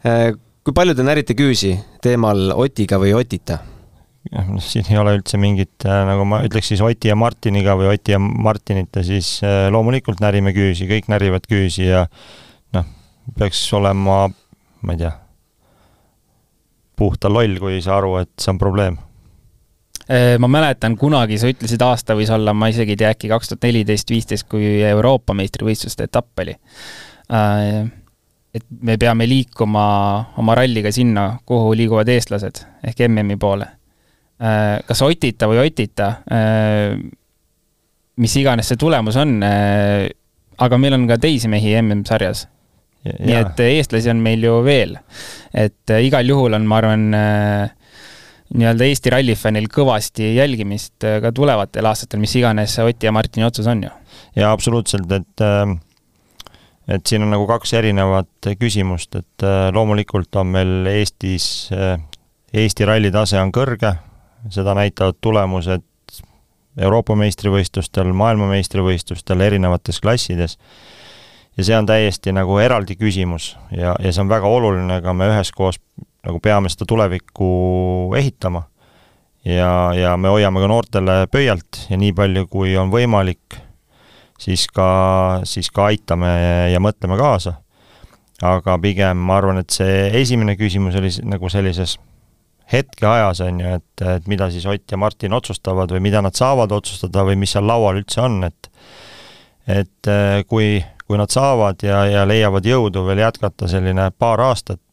[0.00, 0.30] Äh,
[0.64, 3.58] kui palju te närite küüsi teemal Otiga või Otita?
[4.30, 7.74] jah, noh, siin ei ole üldse mingit, äh, nagu ma ütleks siis Oti ja Martiniga
[7.76, 12.06] või Oti ja Martinita, siis loomulikult närime küüsi, kõik närivad küüsi ja
[12.72, 12.88] noh,
[13.36, 14.22] peaks olema,
[14.80, 15.12] ma ei tea,
[16.96, 18.96] puhta loll, kui ei saa aru, et see on probleem
[20.10, 23.68] ma mäletan kunagi, sa ütlesid, aasta võis olla, ma isegi ei tea, äkki kaks tuhat
[23.68, 26.56] neliteist, viisteist, kui Euroopa meistrivõistluste etapp oli
[28.54, 29.84] et me peame liikuma
[30.40, 33.68] oma ralliga sinna, kuhu liiguvad eestlased ehk MM-i poole.
[34.40, 36.96] Äh, kas Otita või Otita, äh,
[38.20, 40.08] mis iganes see tulemus on, äh,
[40.60, 42.48] aga meil on ka teisi mehi MM-sarjas.
[43.00, 44.98] nii et eestlasi on meil ju veel.
[45.54, 47.06] et igal juhul on, ma arvan,
[48.54, 53.84] nii-öelda Eesti rallifännil kõvasti jälgimist ka tulevatel aastatel, mis iganes Oti ja Martini otsus on
[53.86, 53.92] ju.
[54.36, 55.78] jaa, absoluutselt, et äh
[56.90, 61.98] et siin on nagu kaks erinevat küsimust, et äh, loomulikult on meil Eestis, äh,
[62.50, 63.94] Eesti ralli tase on kõrge,
[64.50, 65.86] seda näitavad tulemused
[66.80, 70.56] Euroopa meistrivõistlustel, maailmameistrivõistlustel, erinevates klassides,
[71.58, 75.28] ja see on täiesti nagu eraldi küsimus ja, ja see on väga oluline, aga me
[75.30, 75.78] üheskoos
[76.26, 77.48] nagu peame seda tulevikku
[78.18, 78.64] ehitama.
[79.44, 83.56] ja, ja me hoiame ka noortele pöialt ja nii palju, kui on võimalik
[84.40, 86.30] siis ka, siis ka aitame
[86.72, 87.54] ja mõtleme kaasa.
[88.42, 91.98] aga pigem ma arvan, et see esimene küsimus oli nagu sellises
[92.72, 96.72] hetkeajas, on ju, et, et mida siis Ott ja Martin otsustavad või mida nad saavad
[96.72, 98.70] otsustada või mis seal laual üldse on, et
[99.70, 104.89] et eh, kui, kui nad saavad ja, ja leiavad jõudu veel jätkata selline paar aastat,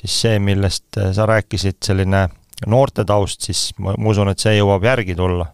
[0.00, 2.26] siis see, millest eh, sa rääkisid, selline
[2.70, 5.50] noorte taust, siis ma, ma usun, et see jõuab järgi tulla.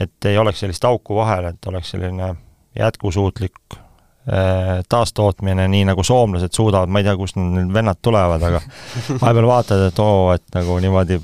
[0.00, 2.32] et ei oleks sellist auku vahel, et oleks selline
[2.78, 8.62] jätkusuutlik äh, taastootmine, nii nagu soomlased suudavad, ma ei tea, kust need vennad tulevad, aga
[9.20, 11.20] vahepeal vaatad, et oo, et nagu niimoodi,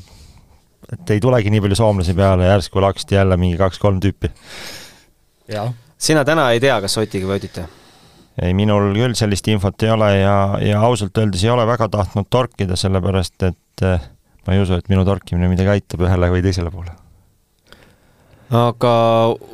[0.93, 4.31] et ei tulegi nii palju soomlasi peale, järsku laksti jälle mingi kaks-kolm tüüpi.
[5.57, 5.73] jah.
[5.99, 7.67] sina täna ei tea, kas Otiga võidite?
[8.43, 12.29] Ei, minul küll sellist infot ei ole ja, ja ausalt öeldes ei ole väga tahtnud
[12.31, 14.09] torkida, sellepärast et äh,
[14.47, 16.95] ma ei usu, et minu torkimine midagi aitab ühele või teisele poole
[18.55, 18.95] aga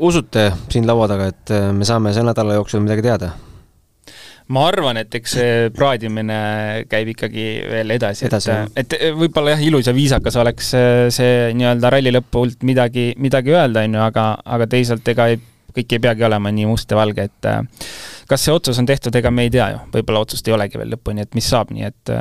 [0.06, 3.32] usute siin laua taga, et äh, me saame selle nädala jooksul midagi teada?
[4.52, 6.36] ma arvan, et eks see praadimine
[6.90, 10.74] käib ikkagi veel edasi, edasi, et, et võib-olla jah, ilus ja viisakas oleks
[11.16, 15.40] see nii-öelda ralli lõpult midagi, midagi öelda, on ju, aga, aga teisalt ega ei,
[15.74, 17.88] kõik ei peagi olema nii must ja valge, et äh,
[18.30, 20.94] kas see otsus on tehtud, ega me ei tea ju, võib-olla otsust ei olegi veel
[20.96, 22.12] lõpuni, et mis saab, nii et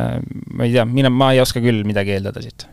[0.53, 2.67] ma ei tea, mina, ma ei oska küll midagi eeldada siit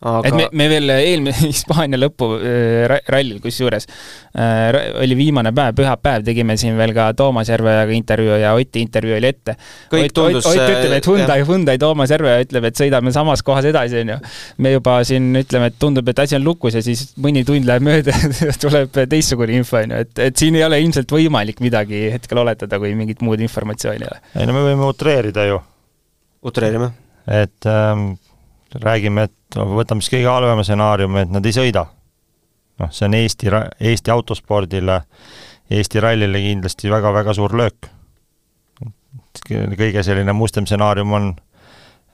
[0.00, 0.28] aga...
[0.28, 6.24] et me, me veel eelmise Hispaania lõpu äh, rallil kusjuures äh, oli viimane päev, pühapäev,
[6.26, 9.56] tegime siin veel ka Toomas Järveojaga intervjuu ja Oti intervjuu oli ette.
[9.90, 13.68] Ott, tundus, Ott, Ott ütleb, et Hyundai, Hyundai Toomas Järveoja ütleb, et sõidame samas kohas
[13.68, 14.18] edasi, onju.
[14.64, 17.84] me juba siin ütleme, et tundub, et asi on lukus ja siis mõni tund läheb
[17.84, 18.16] mööda
[18.48, 22.80] ja tuleb teistsugune info, onju, et, et siin ei ole ilmselt võimalik midagi hetkel oletada,
[22.80, 24.24] kui mingit muud informatsiooni ei ole.
[24.40, 25.60] ei no me võime utreerida ju.
[26.46, 26.92] utreerime.
[27.28, 28.12] et ähm,
[28.78, 31.86] räägime, et võtame siis kõige halvema stsenaariumi, et nad ei sõida.
[32.80, 33.50] noh, see on Eesti,
[33.80, 35.02] Eesti autospordile,
[35.70, 37.90] Eesti rallile kindlasti väga-väga suur löök.
[39.50, 41.36] kõige selline mustem stsenaarium on,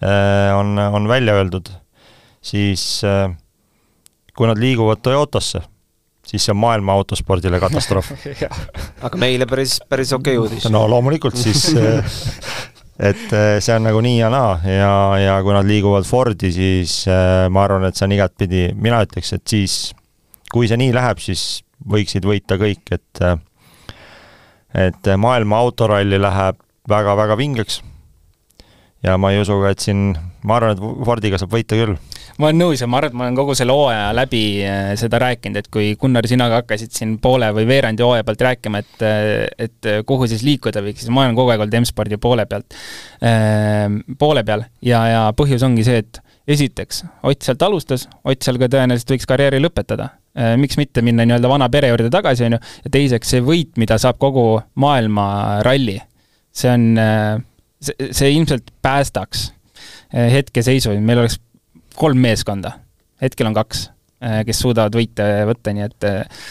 [0.03, 1.69] äh, on, on välja öeldud,
[2.43, 3.31] siis äh,
[4.37, 5.61] kui nad liiguvad Toyotasse,
[6.27, 8.13] siis see on maailma autospordile katastroof
[9.07, 10.71] aga meile päris, päris okei okay uudis.
[10.71, 12.05] no loomulikult siis äh,
[12.99, 17.03] et äh, see on nagu nii ja naa ja, ja kui nad liiguvad Fordi, siis
[17.11, 19.77] äh, ma arvan, et see on igatpidi, mina ütleks, et siis
[20.53, 21.61] kui see nii läheb, siis
[21.93, 23.37] võiksid võita kõik, et äh,
[24.77, 27.83] et maailma autoralli läheb väga-väga vingeks.
[29.05, 30.11] ja ma ei usu ka, et siin,
[30.45, 31.97] ma arvan, et Fordiga saab võita küll
[32.39, 35.21] ma olen nõus ja ma arvan, et ma olen kogu selle hooaja läbi äh, seda
[35.23, 39.07] rääkinud, et kui Gunnar, sina ka hakkasid siin poole või veerandi hooaja pealt rääkima, et
[39.07, 39.33] äh,
[39.67, 42.77] et äh, kuhu siis liikuda võiks, siis ma olen kogu aeg olnud M-spordi poole pealt,
[44.19, 44.67] poole peal.
[44.85, 49.29] Ja, ja põhjus ongi see, et esiteks, Ott sealt alustas, Ott seal ka tõenäoliselt võiks
[49.29, 50.13] karjääri lõpetada.
[50.61, 53.97] miks mitte minna nii-öelda vana pere juurde tagasi, on ju, ja teiseks see võit, mida
[53.99, 55.97] saab kogu maailma ralli,
[56.53, 56.85] see on,
[57.81, 59.51] see, see ilmselt päästaks
[60.13, 61.39] hetkeseisu, meil oleks
[61.97, 62.73] kolm meeskonda,
[63.23, 63.89] hetkel on kaks,
[64.25, 66.45] äh, kes suudavad võite võtta, nii et äh,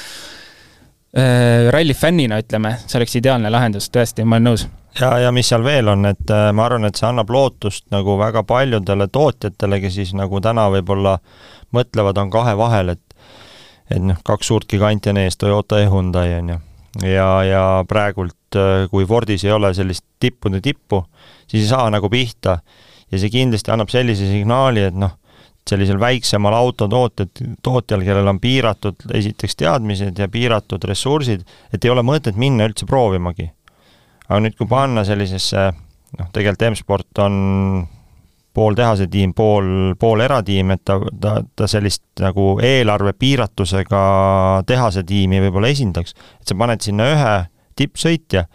[1.17, 4.67] äh, ralli fännina ütleme, see oleks ideaalne lahendus, tõesti, ma olen nõus.
[4.99, 8.43] ja, ja mis seal veel on, et ma arvan, et see annab lootust nagu väga
[8.47, 11.17] paljudele tootjatele, kes siis nagu täna võib-olla
[11.75, 13.01] mõtlevad, on kahe vahel, et
[13.85, 16.55] et noh, kaks suurt giganti on ees, Toyota ja Hyundai on ju.
[17.05, 18.57] ja, ja praegult,
[18.89, 21.03] kui Fordis ei ole sellist tippude tippu,
[21.45, 22.57] siis ei saa nagu pihta
[23.11, 25.13] ja see kindlasti annab sellise signaali, et noh,
[25.69, 32.03] sellisel väiksemal autotootjad, tootjal, kellel on piiratud esiteks teadmised ja piiratud ressursid, et ei ole
[32.05, 33.49] mõtet minna üldse proovimagi.
[34.27, 35.71] aga nüüd, kui panna sellisesse,
[36.19, 37.35] noh, tegelikult M-sport on
[38.55, 44.05] pool tehase tiim, pool, pool eratiim, et ta, ta, ta sellist nagu eelarve piiratusega
[44.69, 47.35] tehase tiimi võib-olla esindaks, et sa paned sinna ühe
[47.75, 48.45] tippsõitja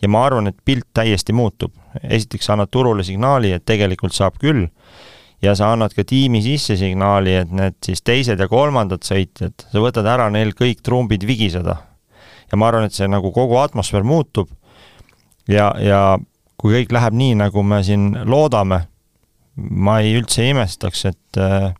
[0.00, 1.74] ja ma arvan, et pilt täiesti muutub.
[2.02, 4.68] esiteks annad turule signaali, et tegelikult saab küll
[5.42, 9.82] ja sa annad ka tiimi sisse signaali, et need siis teised ja kolmandad sõitjad, sa
[9.82, 11.76] võtad ära neil kõik trumbid vigiseda.
[12.50, 14.50] ja ma arvan, et see nagu kogu atmosfäär muutub
[15.48, 16.18] ja, ja
[16.60, 18.84] kui kõik läheb nii, nagu me siin loodame,
[19.56, 21.72] ma ei üldse ei imestaks, et äh,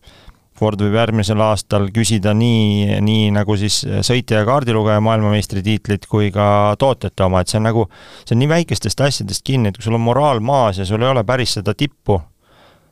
[0.60, 6.76] Ford võib järgmisel aastal küsida nii, nii nagu siis sõitja ja kaardilugeja maailmameistritiitlit kui ka
[6.80, 7.86] tootjate oma, et see on nagu,
[8.26, 11.08] see on nii väikestest asjadest kinni, et kui sul on moraal maas ja sul ei
[11.12, 12.18] ole päris seda tippu,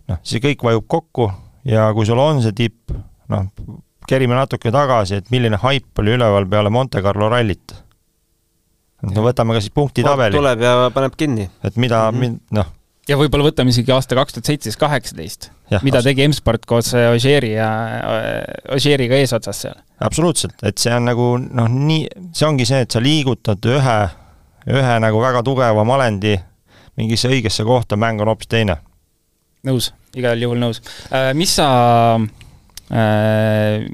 [0.08, 1.28] noh, see kõik vajub kokku
[1.68, 2.94] ja kui sul on see tipp,
[3.32, 3.48] noh,
[4.08, 7.76] kerime natuke tagasi, et milline haip oli üleval peale Monte Carlo rallit.
[9.04, 10.36] no võtame ka siis punktitabeli.
[10.36, 11.50] tuleb ja paneb kinni.
[11.62, 12.40] et mida mm, -hmm.
[12.56, 12.72] noh,
[13.08, 15.50] ja võib-olla võtame isegi aasta kaks tuhat seitseteist, kaheksateist,
[15.82, 17.68] mida tegi M-sport koos Ožeeri ja,
[18.74, 19.78] Ožeeriga eesotsas seal.
[20.00, 23.98] absoluutselt, et see on nagu noh, nii, see ongi see, et sa liigutad ühe,
[24.68, 26.36] ühe nagu väga tugeva malendi
[26.98, 28.80] mingisse õigesse kohta, mäng on hoopis teine.
[29.66, 30.80] nõus, igal juhul nõus.
[31.12, 31.68] Äh, mis sa
[32.16, 33.84] äh,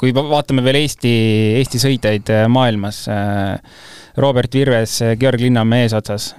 [0.00, 1.14] kui vaatame veel Eesti,
[1.60, 3.04] Eesti sõitjaid äh, maailmas,
[4.18, 6.32] Robert Virves, Georg Linnamäe eesotsas.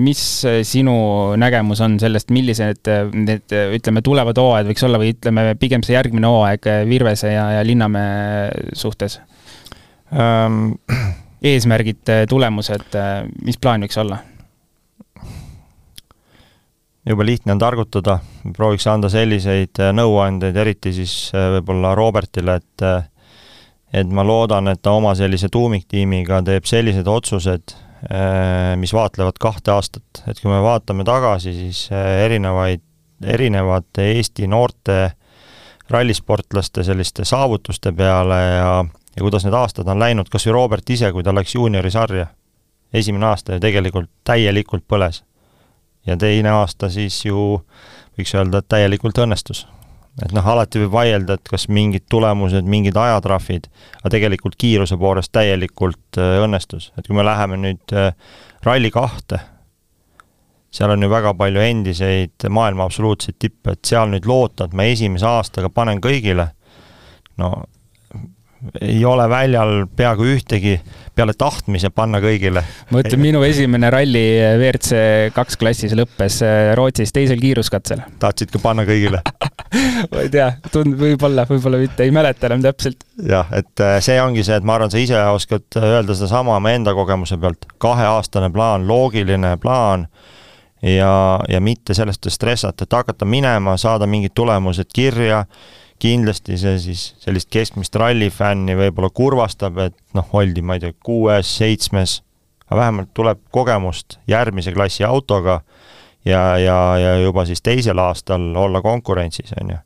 [0.00, 0.20] mis
[0.64, 0.94] sinu
[1.36, 6.30] nägemus on sellest, millised need, ütleme, tulevad hooajad võiks olla või ütleme, pigem see järgmine
[6.32, 9.18] hooaeg Virvese ja, ja Linnamäe suhtes
[10.08, 10.72] um...?
[11.46, 12.96] eesmärgid, tulemused,
[13.44, 14.22] mis plaan võiks olla?
[17.06, 18.18] Jube lihtne on targutada,
[18.56, 22.86] prooviks anda selliseid nõuandeid, eriti siis võib-olla Robertile, et
[23.94, 27.74] et ma loodan, et ta oma sellise tuumiktiimiga teeb sellised otsused,
[28.10, 32.82] äh, mis vaatlevad kahte aastat, et kui me vaatame tagasi, siis äh, erinevaid,
[33.24, 34.98] erinevate Eesti noorte
[35.88, 38.72] rallisportlaste selliste saavutuste peale ja,
[39.16, 42.26] ja kuidas need aastad on läinud, kas või Robert ise, kui ta läks juuniorisarja,
[42.92, 45.22] esimene aasta ju tegelikult täielikult põles.
[46.06, 47.62] Ja teine aasta siis ju
[48.16, 49.66] võiks öelda, et täielikult õnnestus.
[50.24, 53.66] Et noh, alati võib vaielda, et kas mingid tulemused, mingid ajatrahvid,
[53.98, 58.14] aga tegelikult kiiruse poolest täielikult äh, õnnestus, et kui me läheme nüüd äh,
[58.64, 59.42] Rally kahte,
[60.72, 64.88] seal on ju väga palju endiseid maailma absoluutseid tippe, et seal nüüd loota, et ma
[64.88, 66.48] esimese aastaga panen kõigile,
[67.40, 67.52] no
[68.80, 70.76] ei ole väljal peaaegu ühtegi
[71.16, 72.62] peale tahtmise panna kõigile.
[72.90, 74.24] ma ütlen, minu esimene ralli
[74.58, 75.00] WRC
[75.36, 78.02] kaks klassis lõppes äh, Rootsis teisel kiiruskatsel.
[78.22, 79.22] tahtsid ka panna kõigile
[80.12, 83.06] ma ei tea, tund-, võib-olla, võib-olla mitte, ei mäleta enam täpselt.
[83.20, 86.72] jah, et äh, see ongi see, et ma arvan, sa ise oskad öelda sedasama oma
[86.76, 90.08] enda kogemuse pealt, kaheaastane plaan, loogiline plaan
[90.82, 95.44] ja, ja mitte sellest stressata, et hakata minema, saada mingid tulemused kirja
[96.02, 101.50] kindlasti see siis sellist keskmist rallifänni võib-olla kurvastab, et noh, oldi, ma ei tea, kuues,
[101.58, 102.20] seitsmes,
[102.66, 105.60] aga vähemalt tuleb kogemust järgmise klassi autoga
[106.26, 109.82] ja, ja, ja juba siis teisel aastal olla konkurentsis, on ju.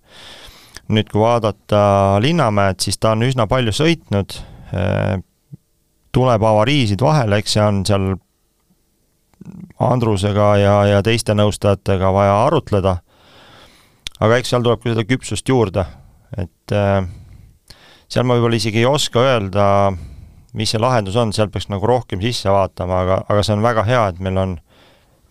[0.90, 1.82] nüüd, kui vaadata
[2.22, 4.34] Linnamäed, siis ta on üsna palju sõitnud,
[4.74, 5.20] eh,
[6.10, 8.08] tuleb avariisid vahele, eks see on seal
[9.80, 12.96] Andrusega ja, ja teiste nõustajatega vaja arutleda,
[14.20, 15.86] aga eks seal tuleb ka seda küpsust juurde,
[16.38, 17.02] et äh,
[18.10, 19.66] seal ma võib-olla isegi ei oska öelda,
[20.58, 23.86] mis see lahendus on, seal peaks nagu rohkem sisse vaatama, aga, aga see on väga
[23.88, 24.56] hea, et meil on,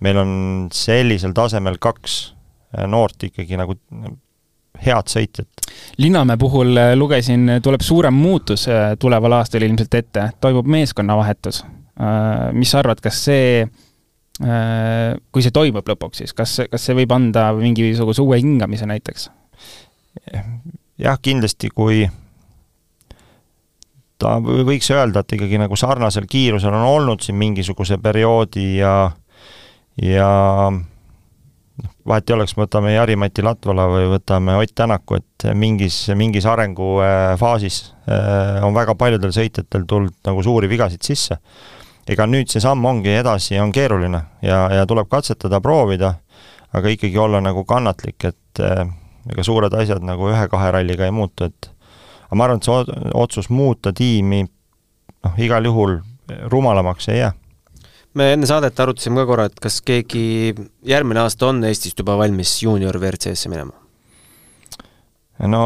[0.05, 0.31] meil on
[0.75, 2.19] sellisel tasemel kaks
[2.75, 3.77] äh, noort ikkagi nagu
[4.79, 5.67] head sõitjat.
[5.99, 8.67] Linnamäe puhul äh, lugesin, tuleb suurem muutus
[8.99, 11.63] tuleval aastal ilmselt ette, toimub meeskonnavahetus.
[12.55, 13.65] mis sa arvad, kas see,
[14.39, 19.25] kui see toimub lõpuks, siis kas, kas see võib anda mingisuguse uue hingamise näiteks?
[20.99, 22.03] Jah, kindlasti kui
[24.19, 28.93] ta võiks öelda, et ikkagi nagu sarnasel kiirusel on olnud siin mingisuguse perioodi ja
[30.01, 30.29] ja
[30.71, 37.81] noh, vahet ei oleks, võtame Jari-Mati Latvala või võtame Ott Tänaku, et mingis, mingis arengufaasis
[38.11, 41.39] äh, on väga paljudel sõitjatel tulnud nagu suuri vigasid sisse.
[42.09, 46.15] ega nüüd see samm ongi edasi, on keeruline ja, ja tuleb katsetada, proovida,
[46.73, 48.87] aga ikkagi olla nagu kannatlik, et äh,
[49.33, 51.71] ega suured asjad nagu ühe-kahe ralliga ei muutu, et
[52.27, 55.99] aga ma arvan, et see otsus muuta tiimi noh, igal juhul
[56.51, 57.33] rumalamaks ei jää.
[58.13, 60.55] me enne saadet arutasime ka korra, et kas keegi
[60.85, 63.73] järgmine aasta on Eestist juba valmis juunior WRC-sse minema?
[65.47, 65.63] no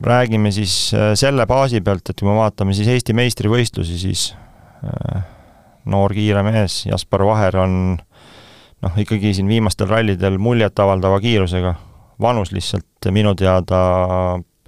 [0.00, 4.28] räägime siis äh, selle baasi pealt, et kui me vaatame siis Eesti meistrivõistlusi, siis
[4.84, 5.24] äh,
[5.88, 7.74] noor kiire mees Jaspar Vaher on
[8.82, 11.74] noh, ikkagi siin viimastel rallidel muljetavaldava kiirusega
[12.20, 13.80] vanus lihtsalt minu teada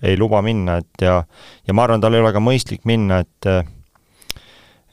[0.02, 1.20] ei luba minna, et ja,
[1.66, 3.50] ja ma arvan, tal ei ole ka mõistlik minna, et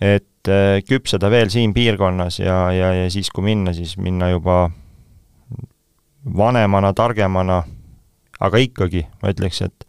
[0.04, 0.52] et
[0.88, 4.68] küpseda veel siin piirkonnas ja, ja, ja siis, kui minna, siis minna juba
[6.38, 7.62] vanemana, targemana,
[8.40, 9.88] aga ikkagi, ma ütleks, et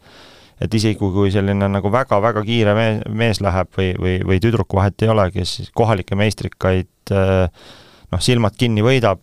[0.59, 5.05] et isegi kui selline nagu väga-väga kiire mees, mees läheb või, või, või tüdruk, vahet
[5.05, 9.21] ei ole, kes kohalikke meistrikaid noh, silmad kinni võidab,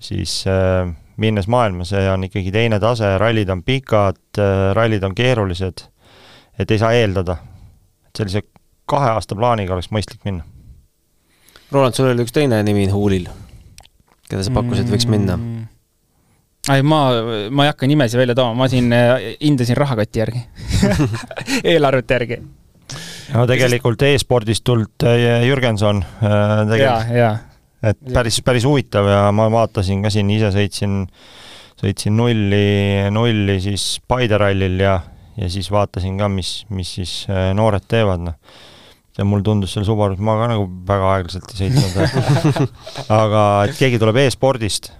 [0.00, 4.40] siis äh, minnes maailma, see on ikkagi teine tase, rallid on pikad,
[4.74, 5.84] rallid on keerulised,
[6.58, 7.36] et ei saa eeldada.
[8.08, 8.42] et sellise
[8.86, 10.44] kahe aasta plaaniga oleks mõistlik minna.
[11.72, 13.28] Roland, sul oli üks teine nimi huulil,
[14.28, 15.64] keda sa pakkusid, võiks minna mm.?
[16.72, 17.00] ei, ma,
[17.50, 20.44] ma ei hakka nimesid välja tooma, ma siin äh, hindasin rahakoti järgi
[21.74, 22.38] eelarvete järgi.
[23.34, 27.50] no tegelikult e-spordist tulnud äh, Jürgenson äh, tegelikult,
[27.90, 31.02] et päris, päris huvitav ja ma vaatasin ka siin, ise sõitsin,
[31.80, 34.98] sõitsin nulli, nulli siis Paide rallil ja,
[35.36, 37.16] ja siis vaatasin ka, mis, mis siis
[37.56, 38.62] noored teevad, noh
[39.14, 42.64] ja mul tundus seal Subarus, ma ka nagu väga aeglaselt ei sõitnud
[43.22, 44.90] aga et keegi tuleb e-spordist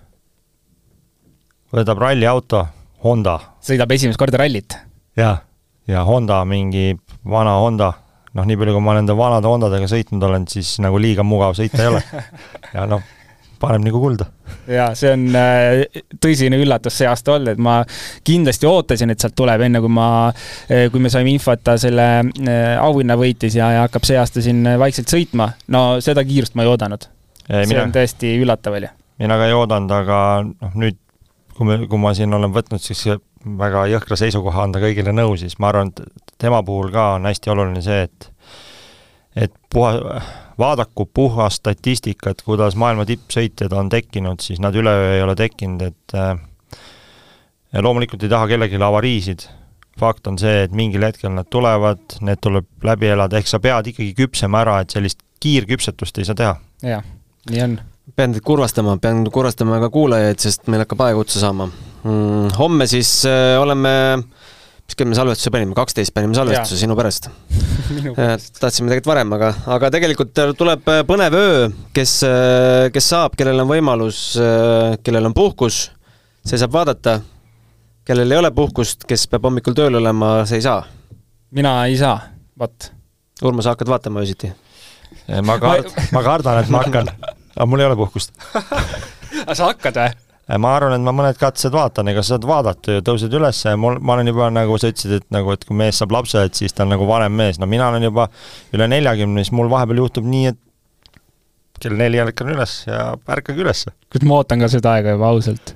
[1.74, 2.62] võtab ralliauto,
[3.04, 3.38] Honda.
[3.64, 4.76] sõidab esimest korda rallit?
[5.18, 5.42] jah,
[5.90, 6.94] ja Honda, mingi
[7.26, 7.90] vana Honda,
[8.34, 11.82] noh, nii palju, kui ma nende vanade Hondadega sõitnud olen, siis nagu liiga mugav sõita
[11.82, 12.02] ei ole.
[12.76, 13.04] ja noh,
[13.60, 14.26] paneb nagu kulda.
[14.68, 17.78] jaa, see on äh, tõsine üllatus see aasta olnud, et ma
[18.26, 20.08] kindlasti ootasin, et sealt tuleb, enne kui ma,
[20.68, 24.18] äh, kui me saime info, et ta selle äh, auhinna võitis ja, ja hakkab see
[24.20, 27.08] aasta siin vaikselt sõitma, no seda kiirust ma ei oodanud.
[27.46, 28.90] see mina, on tõesti üllatav oli.
[29.22, 30.18] mina ka ei oodanud, aga
[30.48, 31.00] noh, nüüd
[31.54, 33.06] kui me, kui ma siin olen võtnud siis
[33.44, 37.50] väga jõhkra seisukoha anda kõigile nõu, siis ma arvan, et tema puhul ka on hästi
[37.50, 38.30] oluline see, et
[39.36, 40.20] et puha,
[40.58, 46.14] vaadaku puhast statistikat, kuidas maailma tippsõitjad on tekkinud, siis nad üleöö ei ole tekkinud, et
[47.74, 49.48] ja loomulikult ei taha kellelegi avariisid,
[49.98, 53.90] fakt on see, et mingil hetkel nad tulevad, need tuleb läbi elada, ehk sa pead
[53.90, 56.54] ikkagi küpsema ära, et sellist kiirküpsetust ei saa teha.
[56.86, 57.02] jah,
[57.50, 57.76] nii on
[58.16, 62.54] pean teid kurvastama, pean kurvastama ka kuulajaid, sest meil hakkab aeg otsa saama mm,.
[62.58, 63.94] homme siis äh, oleme,
[64.84, 67.28] mis kell me salvestuse panime, kaksteist panime salvestuse sinu pärast
[68.20, 73.36] äh, tahtsime tegelikult varem, aga, aga tegelikult tuleb äh, põnev öö, kes, äh, kes saab,
[73.38, 74.24] kellel on võimalus,
[75.04, 75.86] kellel on puhkus,
[76.44, 77.20] see saab vaadata.
[78.04, 80.84] kellel ei ole puhkust, kes peab hommikul tööl olema, see ei saa.
[81.54, 82.18] mina ei saa,
[82.58, 82.90] vot.
[83.44, 84.52] Urmas, hakkad vaatama öösiti?
[85.42, 87.08] ma kard-, ma kardan, et ma hakkan
[87.54, 88.34] aga mul ei ole puhkust
[89.44, 90.23] aga sa hakkad või?
[90.44, 93.72] Ma arvan, et ma mõned katsed vaatan, ega sa saad vaadata ju, tõused üles ja
[93.80, 96.58] mul, ma olen juba nagu sa ütlesid, et nagu, et kui mees saab lapse, et
[96.58, 98.26] siis ta on nagu vanem mees, no mina olen juba
[98.76, 100.60] üle neljakümne, siis mul vahepeal juhtub nii, et
[101.80, 103.94] kell neli ärkan üles ja ärkage ülesse.
[104.12, 105.74] kuid ma ootan ka seda aega juba ausalt.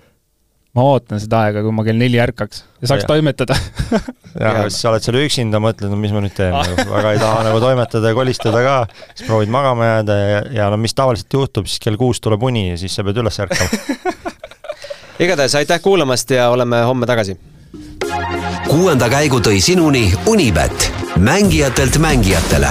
[0.77, 3.09] Ma ootan seda aega, kui ma kell neli ärkaks ja saaks ja.
[3.09, 3.57] toimetada.
[4.39, 7.23] Jah, siis sa oled seal üksinda, mõtled, no mis ma nüüd teen nagu, väga ei
[7.23, 8.77] taha nagu toimetada ja kolistada ka,
[9.15, 12.69] siis proovid magama jääda ja, ja no mis tavaliselt juhtub, siis kell kuus tuleb uni
[12.69, 14.29] ja siis sa pead üles ärkama
[15.19, 17.41] igatahes aitäh kuulamast ja oleme homme tagasi.
[18.69, 22.69] kuuenda käigu tõi sinuni Unibet, mängijatelt mängijatele.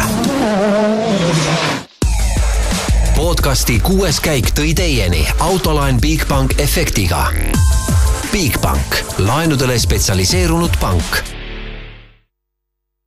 [3.16, 7.26] Podcasti kuues käik tõi teieni autolaen Bigbank efektiga.
[8.32, 11.37] Bigbank, laenudele spetsialiseerunud pank